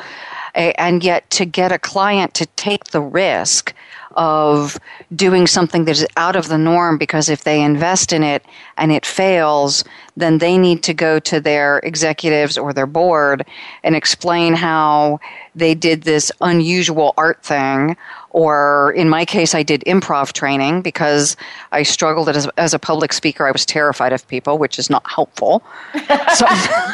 [0.56, 3.74] And yet, to get a client to take the risk
[4.20, 4.78] of
[5.16, 8.46] doing something that is out of the norm because if they invest in it
[8.78, 9.86] and it fails,
[10.18, 13.46] then they need to go to their executives or their board
[13.82, 15.22] and explain how
[15.56, 17.96] they did this unusual art thing.
[18.32, 21.38] Or in my case, I did improv training because
[21.72, 23.48] I struggled as, as a public speaker.
[23.48, 25.64] I was terrified of people, which is not helpful.
[26.36, 26.46] So,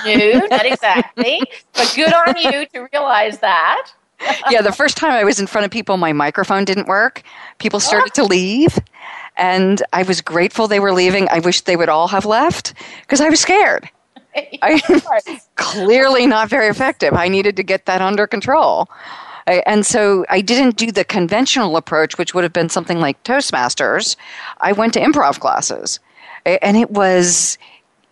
[0.05, 1.41] no, not exactly.
[1.73, 3.91] But good on you to realize that.
[4.49, 7.23] Yeah, the first time I was in front of people, my microphone didn't work.
[7.59, 7.79] People oh.
[7.79, 8.79] started to leave,
[9.37, 11.27] and I was grateful they were leaving.
[11.29, 13.89] I wish they would all have left because I was scared.
[14.61, 14.81] I
[15.55, 17.13] clearly not very effective.
[17.13, 18.89] I needed to get that under control.
[19.47, 23.23] I, and so I didn't do the conventional approach, which would have been something like
[23.23, 24.15] Toastmasters.
[24.59, 25.99] I went to improv classes,
[26.45, 27.57] and it was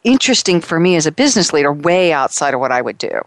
[0.03, 3.21] interesting for me as a business leader, way outside of what I would do.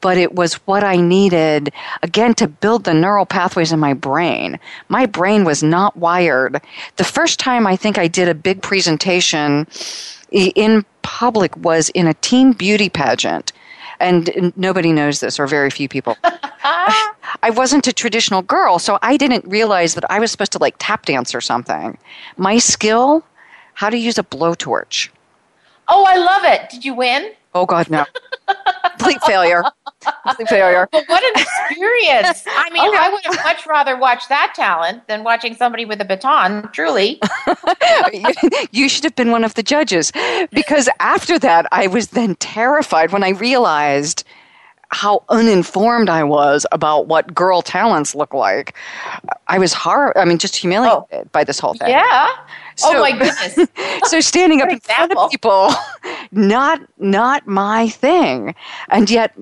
[0.00, 1.72] But it was what I needed,
[2.02, 4.60] again, to build the neural pathways in my brain.
[4.88, 6.60] My brain was not wired.
[6.96, 9.66] The first time I think I did a big presentation
[10.30, 13.52] in public was in a teen beauty pageant.
[14.00, 16.16] And nobody knows this or very few people.
[17.44, 20.76] I wasn't a traditional girl so i didn't realize that i was supposed to like
[20.78, 21.98] tap dance or something.
[22.36, 23.24] My skill
[23.74, 25.08] how to use a blowtorch.
[25.88, 26.70] Oh i love it.
[26.70, 28.04] Did you win oh god no
[28.90, 29.62] complete failure
[30.26, 32.98] complete failure but what an experience i mean okay.
[32.98, 37.20] i would have much rather watched that talent than watching somebody with a baton truly
[38.72, 40.12] you should have been one of the judges
[40.50, 44.24] because after that i was then terrified when i realized
[44.92, 48.76] how uninformed I was about what girl talents look like.
[49.48, 50.12] I was hard.
[50.16, 51.24] I mean, just humiliated oh.
[51.32, 51.88] by this whole thing.
[51.88, 52.28] Yeah.
[52.28, 52.44] Oh,
[52.76, 53.58] so, oh my goodness.
[54.10, 55.70] so standing up in front of people,
[56.32, 58.54] not not my thing,
[58.88, 59.34] and yet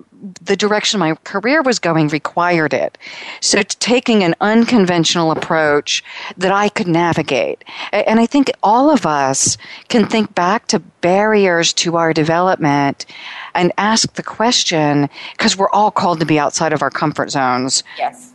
[0.42, 2.98] the direction my career was going required it.
[3.40, 6.02] So taking an unconventional approach
[6.36, 9.56] that I could navigate, and I think all of us
[9.88, 13.06] can think back to barriers to our development
[13.54, 17.84] and ask the question because we're all called to be outside of our comfort zones.
[17.96, 18.32] Yes.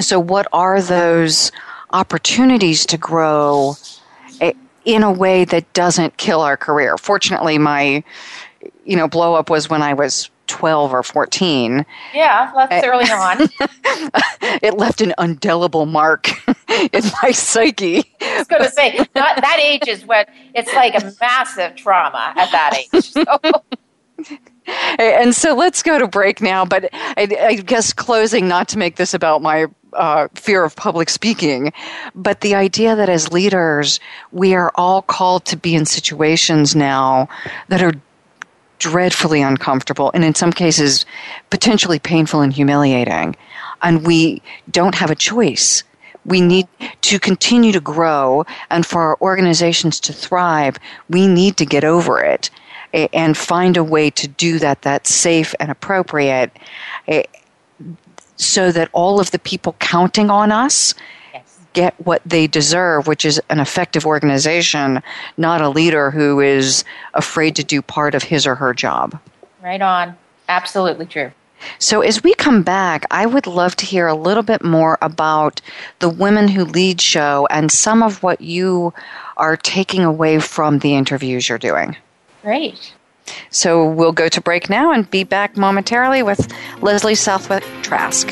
[0.00, 1.52] So, what are those
[1.92, 3.76] opportunities to grow
[4.84, 6.96] in a way that doesn't kill our career?
[6.98, 8.02] Fortunately, my
[8.84, 11.86] you know blow up was when I was 12 or 14.
[12.12, 13.38] Yeah, that's eh, early on.
[14.62, 16.28] it left an indelible mark
[16.68, 18.04] in my psyche.
[18.20, 22.34] I was going to say, not, that age is when it's like a massive trauma
[22.36, 23.04] at that age.
[23.12, 23.24] So.
[24.98, 26.64] and so let's go to break now.
[26.64, 31.10] But I, I guess closing, not to make this about my uh, fear of public
[31.10, 31.72] speaking,
[32.14, 34.00] but the idea that as leaders,
[34.32, 37.28] we are all called to be in situations now
[37.68, 37.92] that are
[38.78, 41.04] dreadfully uncomfortable and in some cases
[41.50, 43.36] potentially painful and humiliating.
[43.82, 45.82] And we don't have a choice.
[46.24, 46.68] We need
[47.00, 52.20] to continue to grow, and for our organizations to thrive, we need to get over
[52.20, 52.50] it
[52.92, 56.50] and find a way to do that that's safe and appropriate
[57.08, 57.22] eh,
[58.36, 60.94] so that all of the people counting on us
[61.72, 65.02] get what they deserve, which is an effective organization,
[65.36, 66.84] not a leader who is
[67.14, 69.18] afraid to do part of his or her job.
[69.62, 70.16] Right on.
[70.48, 71.30] Absolutely true.
[71.78, 75.60] So, as we come back, I would love to hear a little bit more about
[75.98, 78.94] the Women Who Lead show and some of what you
[79.36, 81.96] are taking away from the interviews you're doing.
[82.42, 82.94] Great.
[83.50, 88.28] So we'll go to break now and be back momentarily with Lesley Southwick Trask.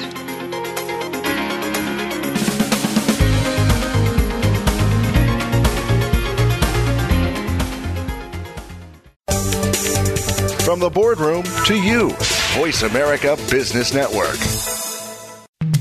[10.65, 12.11] From the boardroom to you,
[12.55, 14.78] Voice America Business Network.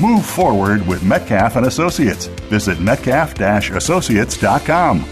[0.00, 2.26] Move forward with Metcalf and Associates.
[2.50, 5.04] Visit metcalf-associates.com.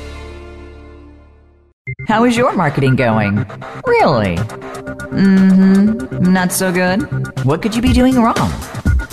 [2.09, 3.37] How is your marketing going?
[3.87, 4.37] Really?
[4.37, 6.33] Mm-hmm.
[6.33, 7.03] Not so good?
[7.45, 8.51] What could you be doing wrong?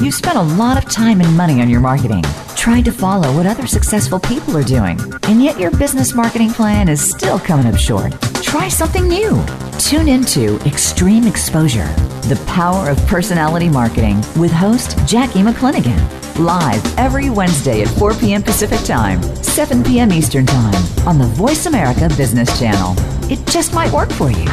[0.01, 2.23] You spent a lot of time and money on your marketing,
[2.55, 6.89] tried to follow what other successful people are doing, and yet your business marketing plan
[6.89, 8.19] is still coming up short.
[8.41, 9.39] Try something new.
[9.77, 11.85] Tune into Extreme Exposure,
[12.23, 15.99] the power of personality marketing with host Jackie McClinigan.
[16.39, 18.41] Live every Wednesday at 4 p.m.
[18.41, 20.11] Pacific Time, 7 p.m.
[20.11, 22.95] Eastern Time on the Voice America Business Channel.
[23.31, 24.49] It just might work for you.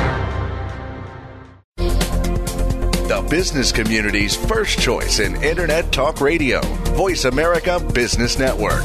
[3.31, 6.63] Business community's first choice in Internet Talk Radio,
[6.97, 8.85] Voice America Business Network.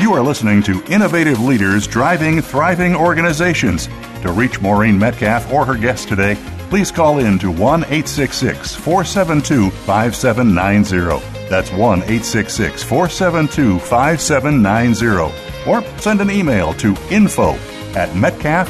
[0.00, 3.88] You are listening to Innovative Leaders Driving Thriving Organizations.
[4.22, 6.36] To reach Maureen Metcalf or her guest today,
[6.70, 11.33] please call in to 1 866 472 5790.
[11.48, 15.70] That's 1 866 472 5790.
[15.70, 17.52] Or send an email to info
[17.94, 18.68] at metcalf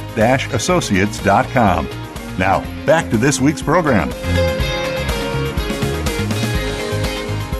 [0.52, 1.88] associates.com.
[2.38, 4.10] Now, back to this week's program.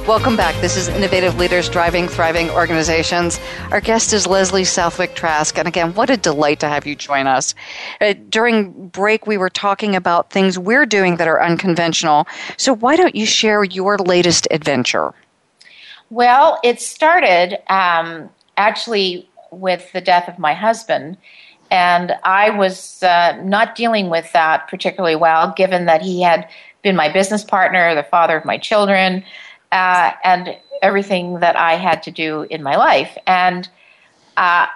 [0.07, 0.55] Welcome back.
[0.61, 3.41] This is Innovative Leaders Driving Thriving Organizations.
[3.71, 5.57] Our guest is Lesley Southwick Trask.
[5.57, 7.55] And again, what a delight to have you join us.
[8.03, 12.29] Uh, during break, we were talking about things we're doing that are unconventional.
[12.59, 15.15] So why don't you share your latest adventure?
[16.11, 18.29] Well, it started um,
[18.59, 21.17] actually with the death of my husband.
[21.71, 26.47] And I was uh, not dealing with that particularly well, given that he had
[26.83, 29.25] been my business partner, the father of my children
[29.73, 33.17] uh, and everything that I had to do in my life.
[33.27, 33.69] And
[34.37, 34.67] uh,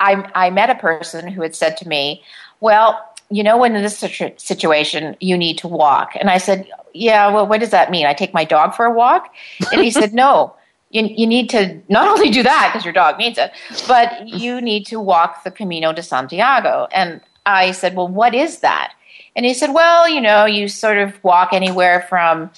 [0.00, 2.22] I, I met a person who had said to me,
[2.60, 6.12] Well, you know, when in this situation, you need to walk.
[6.18, 8.06] And I said, Yeah, well, what does that mean?
[8.06, 9.32] I take my dog for a walk?
[9.72, 10.54] And he said, No.
[10.92, 13.52] You, you need to not only do that because your dog needs it,
[13.86, 16.88] but you need to walk the Camino de Santiago.
[16.90, 18.92] And I said, Well, what is that?
[19.36, 22.50] And he said, Well, you know, you sort of walk anywhere from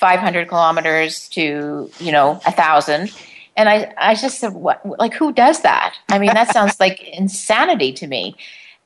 [0.00, 3.12] 500 kilometers to you know a thousand.
[3.56, 5.94] And i i just said what like who does that?
[6.08, 8.34] I mean that sounds like insanity to me.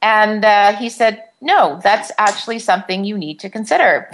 [0.02, 4.10] And uh, he said no that's actually something you need to consider.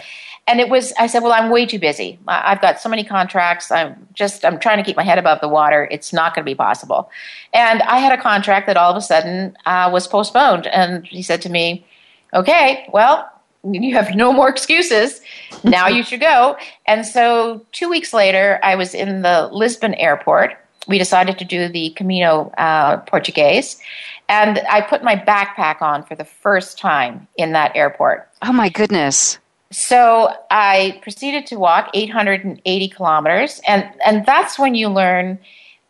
[0.46, 2.18] And it was i said well i'm way too busy.
[2.28, 3.70] I've got so many contracts.
[3.70, 5.88] I'm just i'm trying to keep my head above the water.
[5.90, 7.10] It's not going to be possible.
[7.54, 10.66] And i had a contract that all of a sudden uh, was postponed.
[10.66, 11.86] And he said to me
[12.34, 13.29] okay well
[13.64, 15.20] you have no more excuses.
[15.64, 16.56] Now you should go.
[16.86, 20.52] And so two weeks later, I was in the Lisbon airport.
[20.88, 23.80] We decided to do the Camino uh, Portuguese.
[24.28, 28.28] And I put my backpack on for the first time in that airport.
[28.42, 29.38] Oh, my goodness.
[29.72, 33.60] So I proceeded to walk 880 kilometers.
[33.66, 35.38] And, and that's when you learn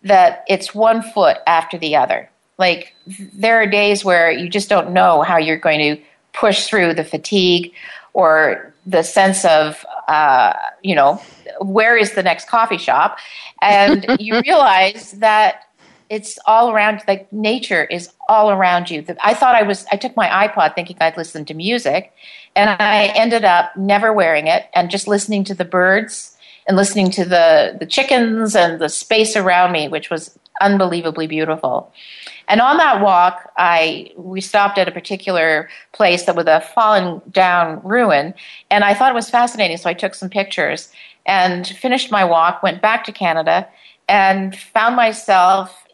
[0.02, 2.28] that it's one foot after the other.
[2.58, 2.94] Like,
[3.34, 6.02] there are days where you just don't know how you're going to
[6.32, 7.72] push through the fatigue
[8.12, 10.52] or the sense of uh,
[10.82, 11.22] you know
[11.60, 13.18] where is the next coffee shop?
[13.62, 15.66] And you realize that
[16.10, 19.04] it's all around like nature is all around you.
[19.22, 22.12] I thought i was i took my ipod thinking i'd listen to music
[22.56, 27.10] and i ended up never wearing it and just listening to the birds and listening
[27.12, 31.92] to the the chickens and the space around me which was unbelievably beautiful
[32.50, 37.22] and on that walk, I we stopped at a particular place that was a fallen
[37.30, 38.34] down ruin,
[38.72, 39.76] and I thought it was fascinating.
[39.76, 40.92] So I took some pictures
[41.24, 42.60] and finished my walk.
[42.60, 43.68] Went back to Canada
[44.08, 45.86] and found myself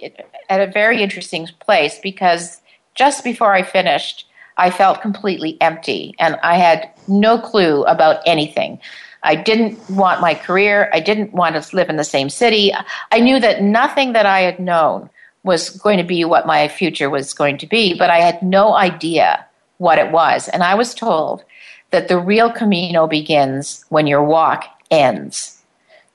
[0.49, 2.63] at a very interesting place because
[2.95, 8.81] just before I finished, I felt completely empty and I had no clue about anything.
[9.23, 10.91] I didn't want my career.
[10.93, 12.73] I didn't want to live in the same city.
[13.11, 15.11] I knew that nothing that I had known
[15.43, 18.75] was going to be what my future was going to be, but I had no
[18.75, 19.45] idea
[19.79, 20.49] what it was.
[20.49, 21.45] And I was told
[21.91, 25.63] that the real Camino begins when your walk ends.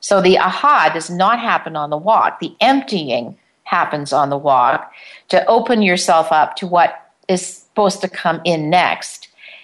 [0.01, 4.91] So the aha does not happen on the walk, the emptying happens on the walk
[5.29, 9.20] to open yourself up to what is supposed to come in next.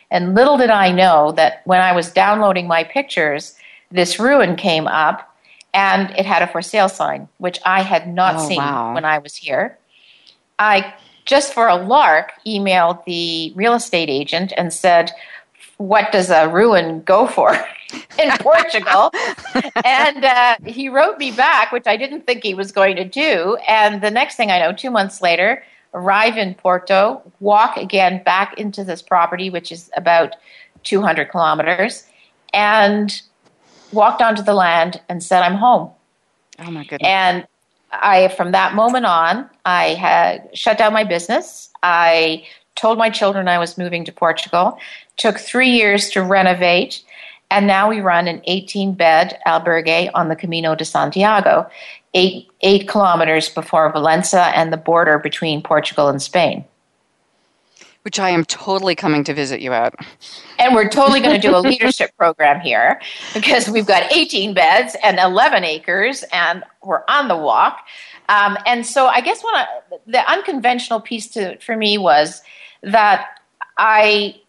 [0.10, 3.55] And little did I know that when I was downloading my pictures,
[3.91, 5.36] this ruin came up
[5.74, 8.93] and it had a for sale sign, which I had not oh, seen wow.
[8.93, 9.78] when I was here.
[10.58, 10.93] I
[11.26, 15.12] just for a lark emailed the real estate agent and said,
[15.78, 17.53] "What does a ruin go for
[18.20, 19.12] in Portugal?"
[19.86, 23.58] and uh, he wrote me back, which I didn't think he was going to do.
[23.68, 25.64] And the next thing I know, two months later,
[25.98, 30.36] arrive in Porto, walk again back into this property, which is about
[30.84, 32.04] 200 kilometers,
[32.54, 33.22] and
[33.91, 35.89] walked onto the land and said, I'm home.
[36.60, 37.08] Oh my goodness.
[37.08, 37.48] And
[37.91, 41.70] I, from that moment on, I had shut down my business.
[41.84, 42.45] I
[42.76, 44.78] told my children I was moving to Portugal.
[45.18, 47.04] Took three years to renovate.
[47.50, 51.70] And now we run an 18 bed albergue on the Camino de Santiago,
[52.18, 56.65] eight, eight kilometers before Valença and the border between Portugal and Spain
[58.07, 59.93] which I am totally coming to visit you at.
[60.59, 63.01] And we're totally going to do a leadership program here
[63.34, 67.86] because we've got 18 beds and 11 acres, and we're on the walk.
[68.30, 69.68] Um, and so I guess what
[70.05, 72.41] the unconventional piece to for me was
[72.82, 73.28] that
[73.78, 74.39] I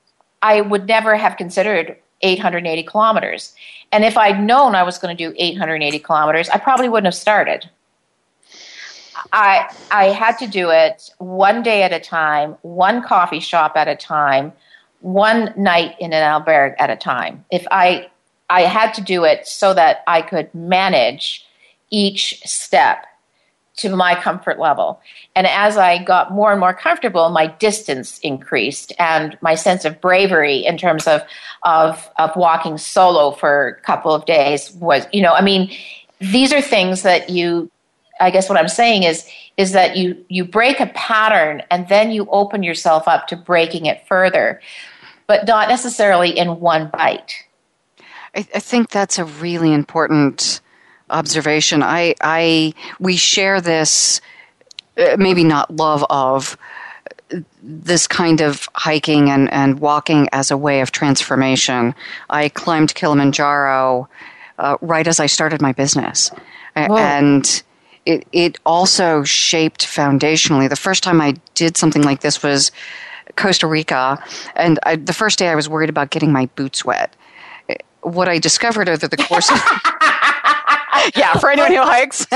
[0.41, 3.55] I would never have considered 880 kilometers.
[3.93, 7.15] And if I'd known I was going to do 880 kilometers, I probably wouldn't have
[7.15, 7.71] started.
[9.33, 13.89] I I had to do it one day at a time, one coffee shop at
[13.89, 14.53] a time,
[15.01, 17.45] one night in an albergue at a time.
[17.51, 18.11] If I
[18.51, 21.47] I had to do it so that I could manage
[21.91, 23.07] each step
[23.79, 25.01] to my comfort level.
[25.35, 30.01] And as I got more and more comfortable, my distance increased and my sense of
[30.01, 31.23] bravery in terms of,
[31.63, 35.71] of, of walking solo for a couple of days was, you know, I mean,
[36.21, 37.71] these are things that you,
[38.21, 42.11] I guess what I'm saying is, is that you, you break a pattern and then
[42.11, 44.61] you open yourself up to breaking it further,
[45.27, 47.45] but not necessarily in one bite.
[48.35, 50.61] I, I think that's a really important
[51.11, 51.83] observation.
[51.83, 54.21] I, I, we share this,
[54.97, 56.57] uh, maybe not love of
[57.63, 61.95] this kind of hiking and, and walking as a way of transformation.
[62.31, 64.09] I climbed Kilimanjaro
[64.59, 66.31] uh, right as I started my business.
[66.75, 66.97] Whoa.
[66.97, 67.63] And
[68.07, 70.69] it, it also shaped foundationally.
[70.69, 72.73] The first time I did something like this was
[73.37, 74.23] Costa Rica.
[74.57, 77.15] And I, the first day I was worried about getting my boots wet.
[78.03, 79.59] What I discovered over the course of
[81.17, 82.27] yeah, for anyone who hikes.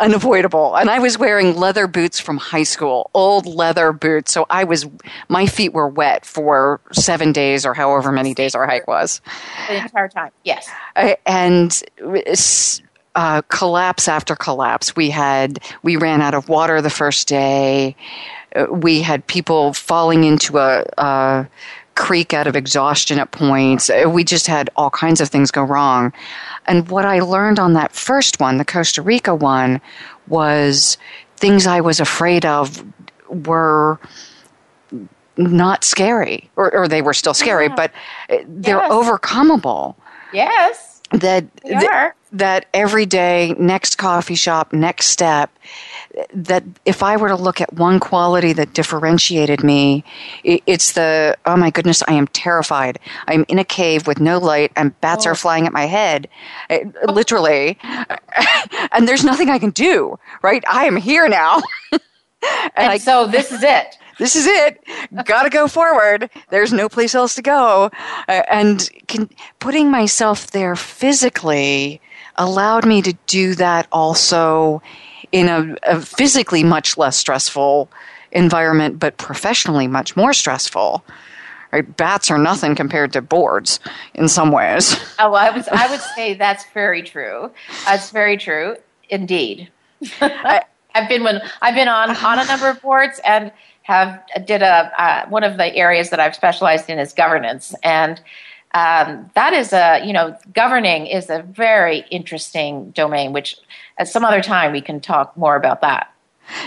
[0.00, 0.76] unavoidable.
[0.76, 4.32] And I was wearing leather boots from high school, old leather boots.
[4.32, 4.86] So I was,
[5.28, 9.20] my feet were wet for seven days or however many days our hike was.
[9.68, 10.68] The entire time, yes.
[11.26, 11.82] and
[13.14, 14.96] uh, collapse after collapse.
[14.96, 17.96] We had, we ran out of water the first day.
[18.54, 21.48] Uh, we had people falling into a, a
[21.94, 23.90] creek out of exhaustion at points.
[23.90, 26.12] Uh, we just had all kinds of things go wrong.
[26.66, 29.80] And what I learned on that first one, the Costa Rica one,
[30.26, 30.96] was
[31.36, 32.84] things I was afraid of
[33.28, 33.98] were
[35.36, 37.74] not scary, or, or they were still scary, yeah.
[37.74, 37.92] but
[38.30, 38.92] uh, they're yes.
[38.92, 39.94] overcomable.
[40.32, 40.83] Yes.
[41.10, 45.56] That, that that every day, next coffee shop, next step,
[46.32, 50.04] that if I were to look at one quality that differentiated me,
[50.42, 52.98] it's the oh my goodness, I am terrified.
[53.28, 55.30] I'm in a cave with no light and bats oh.
[55.30, 56.28] are flying at my head,
[56.70, 57.12] eh, oh.
[57.12, 57.78] literally,
[58.92, 60.18] and there's nothing I can do.
[60.42, 60.64] Right?
[60.68, 62.02] I am here now, and,
[62.76, 63.96] and I, so this is it.
[64.18, 64.82] This is it.
[65.24, 66.30] Got to go forward.
[66.50, 67.90] There's no place else to go,
[68.28, 72.00] uh, and can, putting myself there physically
[72.36, 74.82] allowed me to do that also
[75.32, 77.88] in a, a physically much less stressful
[78.32, 81.04] environment, but professionally much more stressful.
[81.72, 81.96] Right?
[81.96, 83.80] Bats are nothing compared to boards
[84.14, 84.96] in some ways.
[85.18, 87.50] Oh, well, I, was, I would say that's very true.
[87.84, 88.76] That's very true,
[89.08, 89.68] indeed.
[90.20, 93.50] I, have been when I've been on on a number of boards and
[93.84, 98.20] have did a uh, one of the areas that I've specialized in is governance and
[98.74, 103.56] um, that is a you know governing is a very interesting domain which
[103.98, 106.10] at some other time we can talk more about that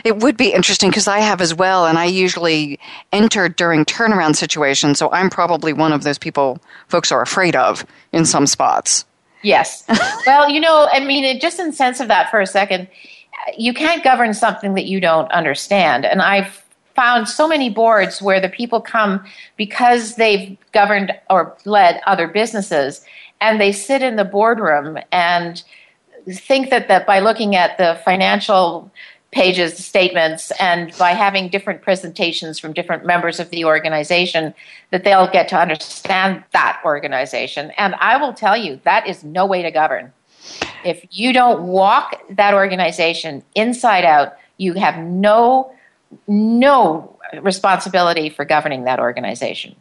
[0.03, 2.79] it would be interesting because I have as well, and I usually
[3.11, 7.85] enter during turnaround situations, so I'm probably one of those people folks are afraid of
[8.11, 9.05] in some spots.
[9.43, 9.85] Yes.
[10.25, 12.87] well, you know, I mean, it, just in sense of that for a second,
[13.55, 16.05] you can't govern something that you don't understand.
[16.05, 16.63] And I've
[16.97, 19.23] found so many boards where the people come
[19.55, 23.05] because they've governed or led other businesses
[23.39, 25.63] and they sit in the boardroom and
[26.27, 28.91] think that, that by looking at the financial
[29.31, 34.53] pages, statements, and by having different presentations from different members of the organization,
[34.89, 37.71] that they'll get to understand that organization.
[37.77, 40.11] And I will tell you, that is no way to govern.
[40.83, 45.71] If you don't walk that organization inside out, you have no
[46.27, 49.75] no responsibility for governing that organization.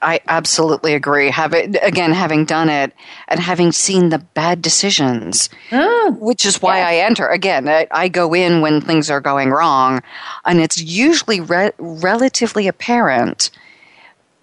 [0.00, 1.30] I absolutely agree.
[1.30, 2.92] Have it, again, having done it
[3.26, 6.86] and having seen the bad decisions, mm, which is why yes.
[6.86, 7.26] I enter.
[7.26, 10.02] Again, I, I, go in when things are going wrong,
[10.44, 13.50] and it's usually re- relatively apparent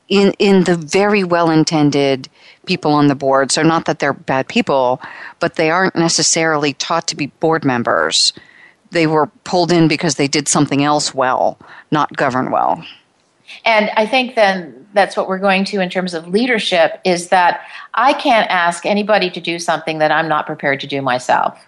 [0.09, 2.27] in in the very well intended
[2.65, 3.51] people on the board.
[3.51, 5.01] So, not that they're bad people,
[5.39, 8.33] but they aren't necessarily taught to be board members
[8.95, 11.59] they were pulled in because they did something else well,
[11.91, 12.83] not govern well.
[13.65, 17.61] And I think then that's what we're going to in terms of leadership is that
[17.93, 21.59] I can't ask anybody to do something that I'm not prepared to do myself.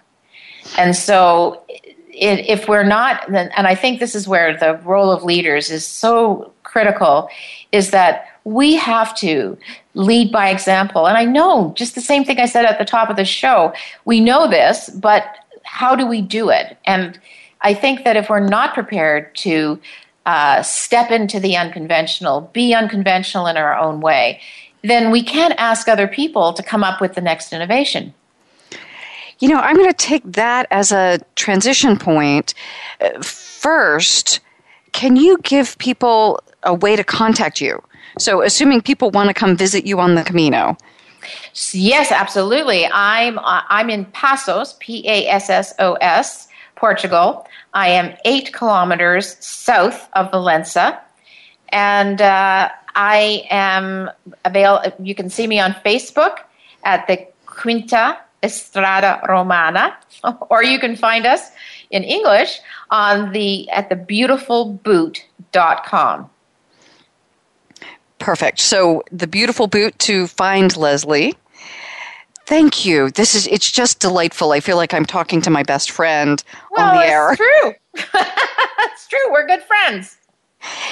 [0.78, 1.62] And so
[2.10, 6.52] if we're not, and I think this is where the role of leaders is so
[6.62, 7.28] critical,
[7.70, 9.58] is that we have to
[9.92, 11.06] lead by example.
[11.06, 13.74] And I know just the same thing I said at the top of the show.
[14.06, 15.24] We know this, but
[15.68, 16.78] how do we do it?
[16.86, 17.20] And
[17.60, 19.78] I think that if we're not prepared to
[20.24, 24.40] uh, step into the unconventional, be unconventional in our own way,
[24.82, 28.14] then we can't ask other people to come up with the next innovation.
[29.40, 32.54] You know, I'm going to take that as a transition point.
[33.22, 34.40] First,
[34.92, 37.82] can you give people a way to contact you?
[38.18, 40.76] So, assuming people want to come visit you on the Camino.
[41.72, 42.86] Yes, absolutely.
[42.86, 47.46] I'm uh, I'm in Passos, P A S S O S, Portugal.
[47.74, 50.98] I am eight kilometers south of Valença,
[51.70, 54.10] and uh, I am
[54.44, 54.82] avail.
[55.00, 56.38] You can see me on Facebook
[56.84, 59.96] at the Quinta Estrada Romana,
[60.50, 61.50] or you can find us
[61.90, 62.60] in English
[62.90, 66.30] on the at the beautifulboot.com.
[68.18, 68.60] Perfect.
[68.60, 71.34] So the beautiful boot to find Lesley.
[72.46, 73.10] Thank you.
[73.10, 74.52] This is it's just delightful.
[74.52, 77.32] I feel like I'm talking to my best friend well, on the air.
[77.32, 77.74] It's true.
[77.94, 79.32] it's true.
[79.32, 80.16] We're good friends.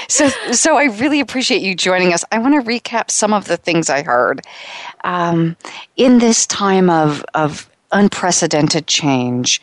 [0.09, 2.25] So, so I really appreciate you joining us.
[2.31, 4.43] I want to recap some of the things I heard
[5.03, 5.57] um,
[5.97, 9.61] in this time of of unprecedented change.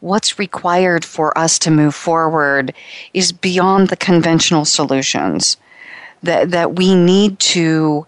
[0.00, 2.74] What's required for us to move forward
[3.14, 5.56] is beyond the conventional solutions
[6.22, 8.06] that that we need to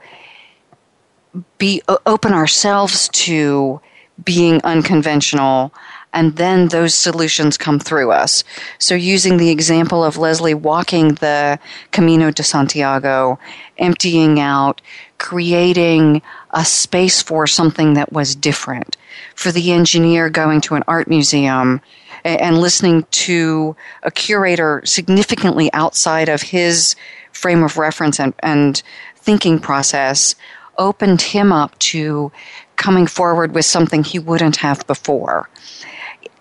[1.59, 3.81] be open ourselves to
[4.25, 5.73] being unconventional
[6.13, 8.43] and then those solutions come through us.
[8.79, 11.59] So, using the example of Lesley walking the
[11.91, 13.39] Camino de Santiago,
[13.77, 14.81] emptying out,
[15.19, 18.97] creating a space for something that was different.
[19.35, 21.81] For the engineer going to an art museum
[22.25, 26.97] and listening to a curator significantly outside of his
[27.39, 28.83] frame of reference and, and
[29.17, 30.35] thinking process
[30.77, 32.31] opened him up to
[32.77, 35.49] coming forward with something he wouldn't have before.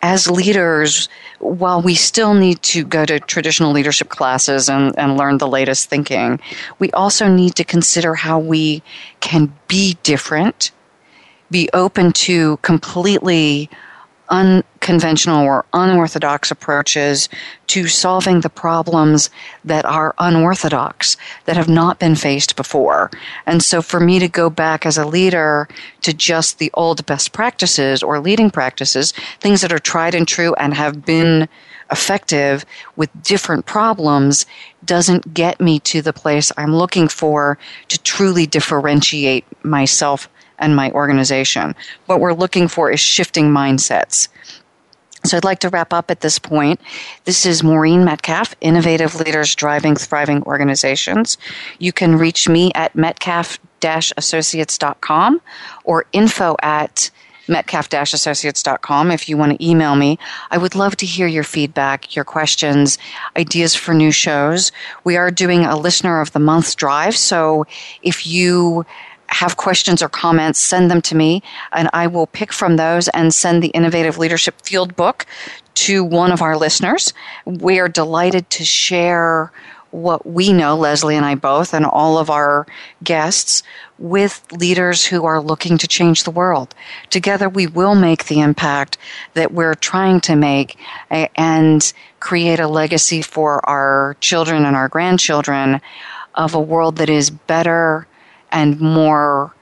[0.02, 5.40] As leaders, while we still need to go to traditional leadership classes and, and learn
[5.40, 6.40] the latest thinking,
[6.80, 8.84] we also need to consider how we
[9.20, 10.72] can be different,
[11.50, 13.70] be open to completely
[14.30, 17.30] unconventional or unorthodox approaches
[17.68, 19.30] to solving the problems
[19.66, 23.12] that are unorthodox, that have not been faced before.
[23.46, 25.68] And so for me to go back as a leader
[26.02, 30.54] to just the old best practices or leading practices, things that are tried and true
[30.56, 31.48] and have been
[31.92, 32.66] effective
[32.96, 34.46] with different problems
[34.86, 37.58] doesn't get me to the place I'm looking for
[37.88, 40.30] to truly differentiate myself
[40.60, 41.76] and my organization.
[42.06, 44.28] What we're looking for is shifting mindsets.
[45.26, 46.80] So I'd like to wrap up at this point.
[47.26, 51.38] This is Maureen Metcalf, Innovative Leaders Driving Thriving Organizations.
[51.80, 55.42] You can reach me at metcalf-associates.com
[55.84, 57.10] or info at
[57.50, 60.20] metcalf-associates.com if you want to email me.
[60.52, 62.98] I would love to hear your feedback, your questions,
[63.36, 64.72] ideas for new shows.
[65.04, 67.66] We are doing a listener of the month drive, so
[68.02, 68.86] if you
[69.30, 73.34] have questions or comments, send them to me, and I will pick from those and
[73.34, 75.26] send the Innovative Leadership Field Book
[75.76, 77.14] to one of our listeners.
[77.46, 79.52] We are delighted to share
[79.92, 82.66] what we know, Lesley and I both, and all of our
[83.04, 83.64] guests,
[84.00, 86.74] with leaders who are looking to change the world.
[87.10, 88.98] Together, we will make the impact
[89.34, 90.78] that we're trying to make
[91.10, 95.82] and create a legacy for our children and our grandchildren
[96.36, 98.07] of a world that is better
[98.52, 99.54] and more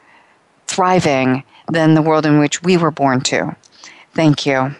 [0.68, 3.56] thriving than the world in which we were born to.
[4.14, 4.76] Thank you.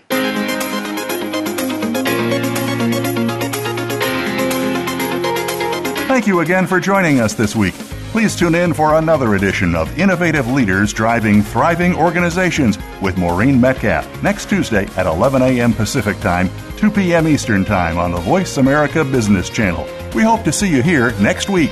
[6.08, 7.74] Thank you again for joining us this week.
[8.12, 14.24] Please tune in for another edition of Innovative Leaders Driving Thriving Organizations with Maureen Metcalf
[14.24, 15.74] next Tuesday at 11 a.m.
[15.74, 17.28] Pacific Time, 2 p.m.
[17.28, 19.86] Eastern Time on the Voice America Business Channel.
[20.16, 21.72] We hope to see you here next week.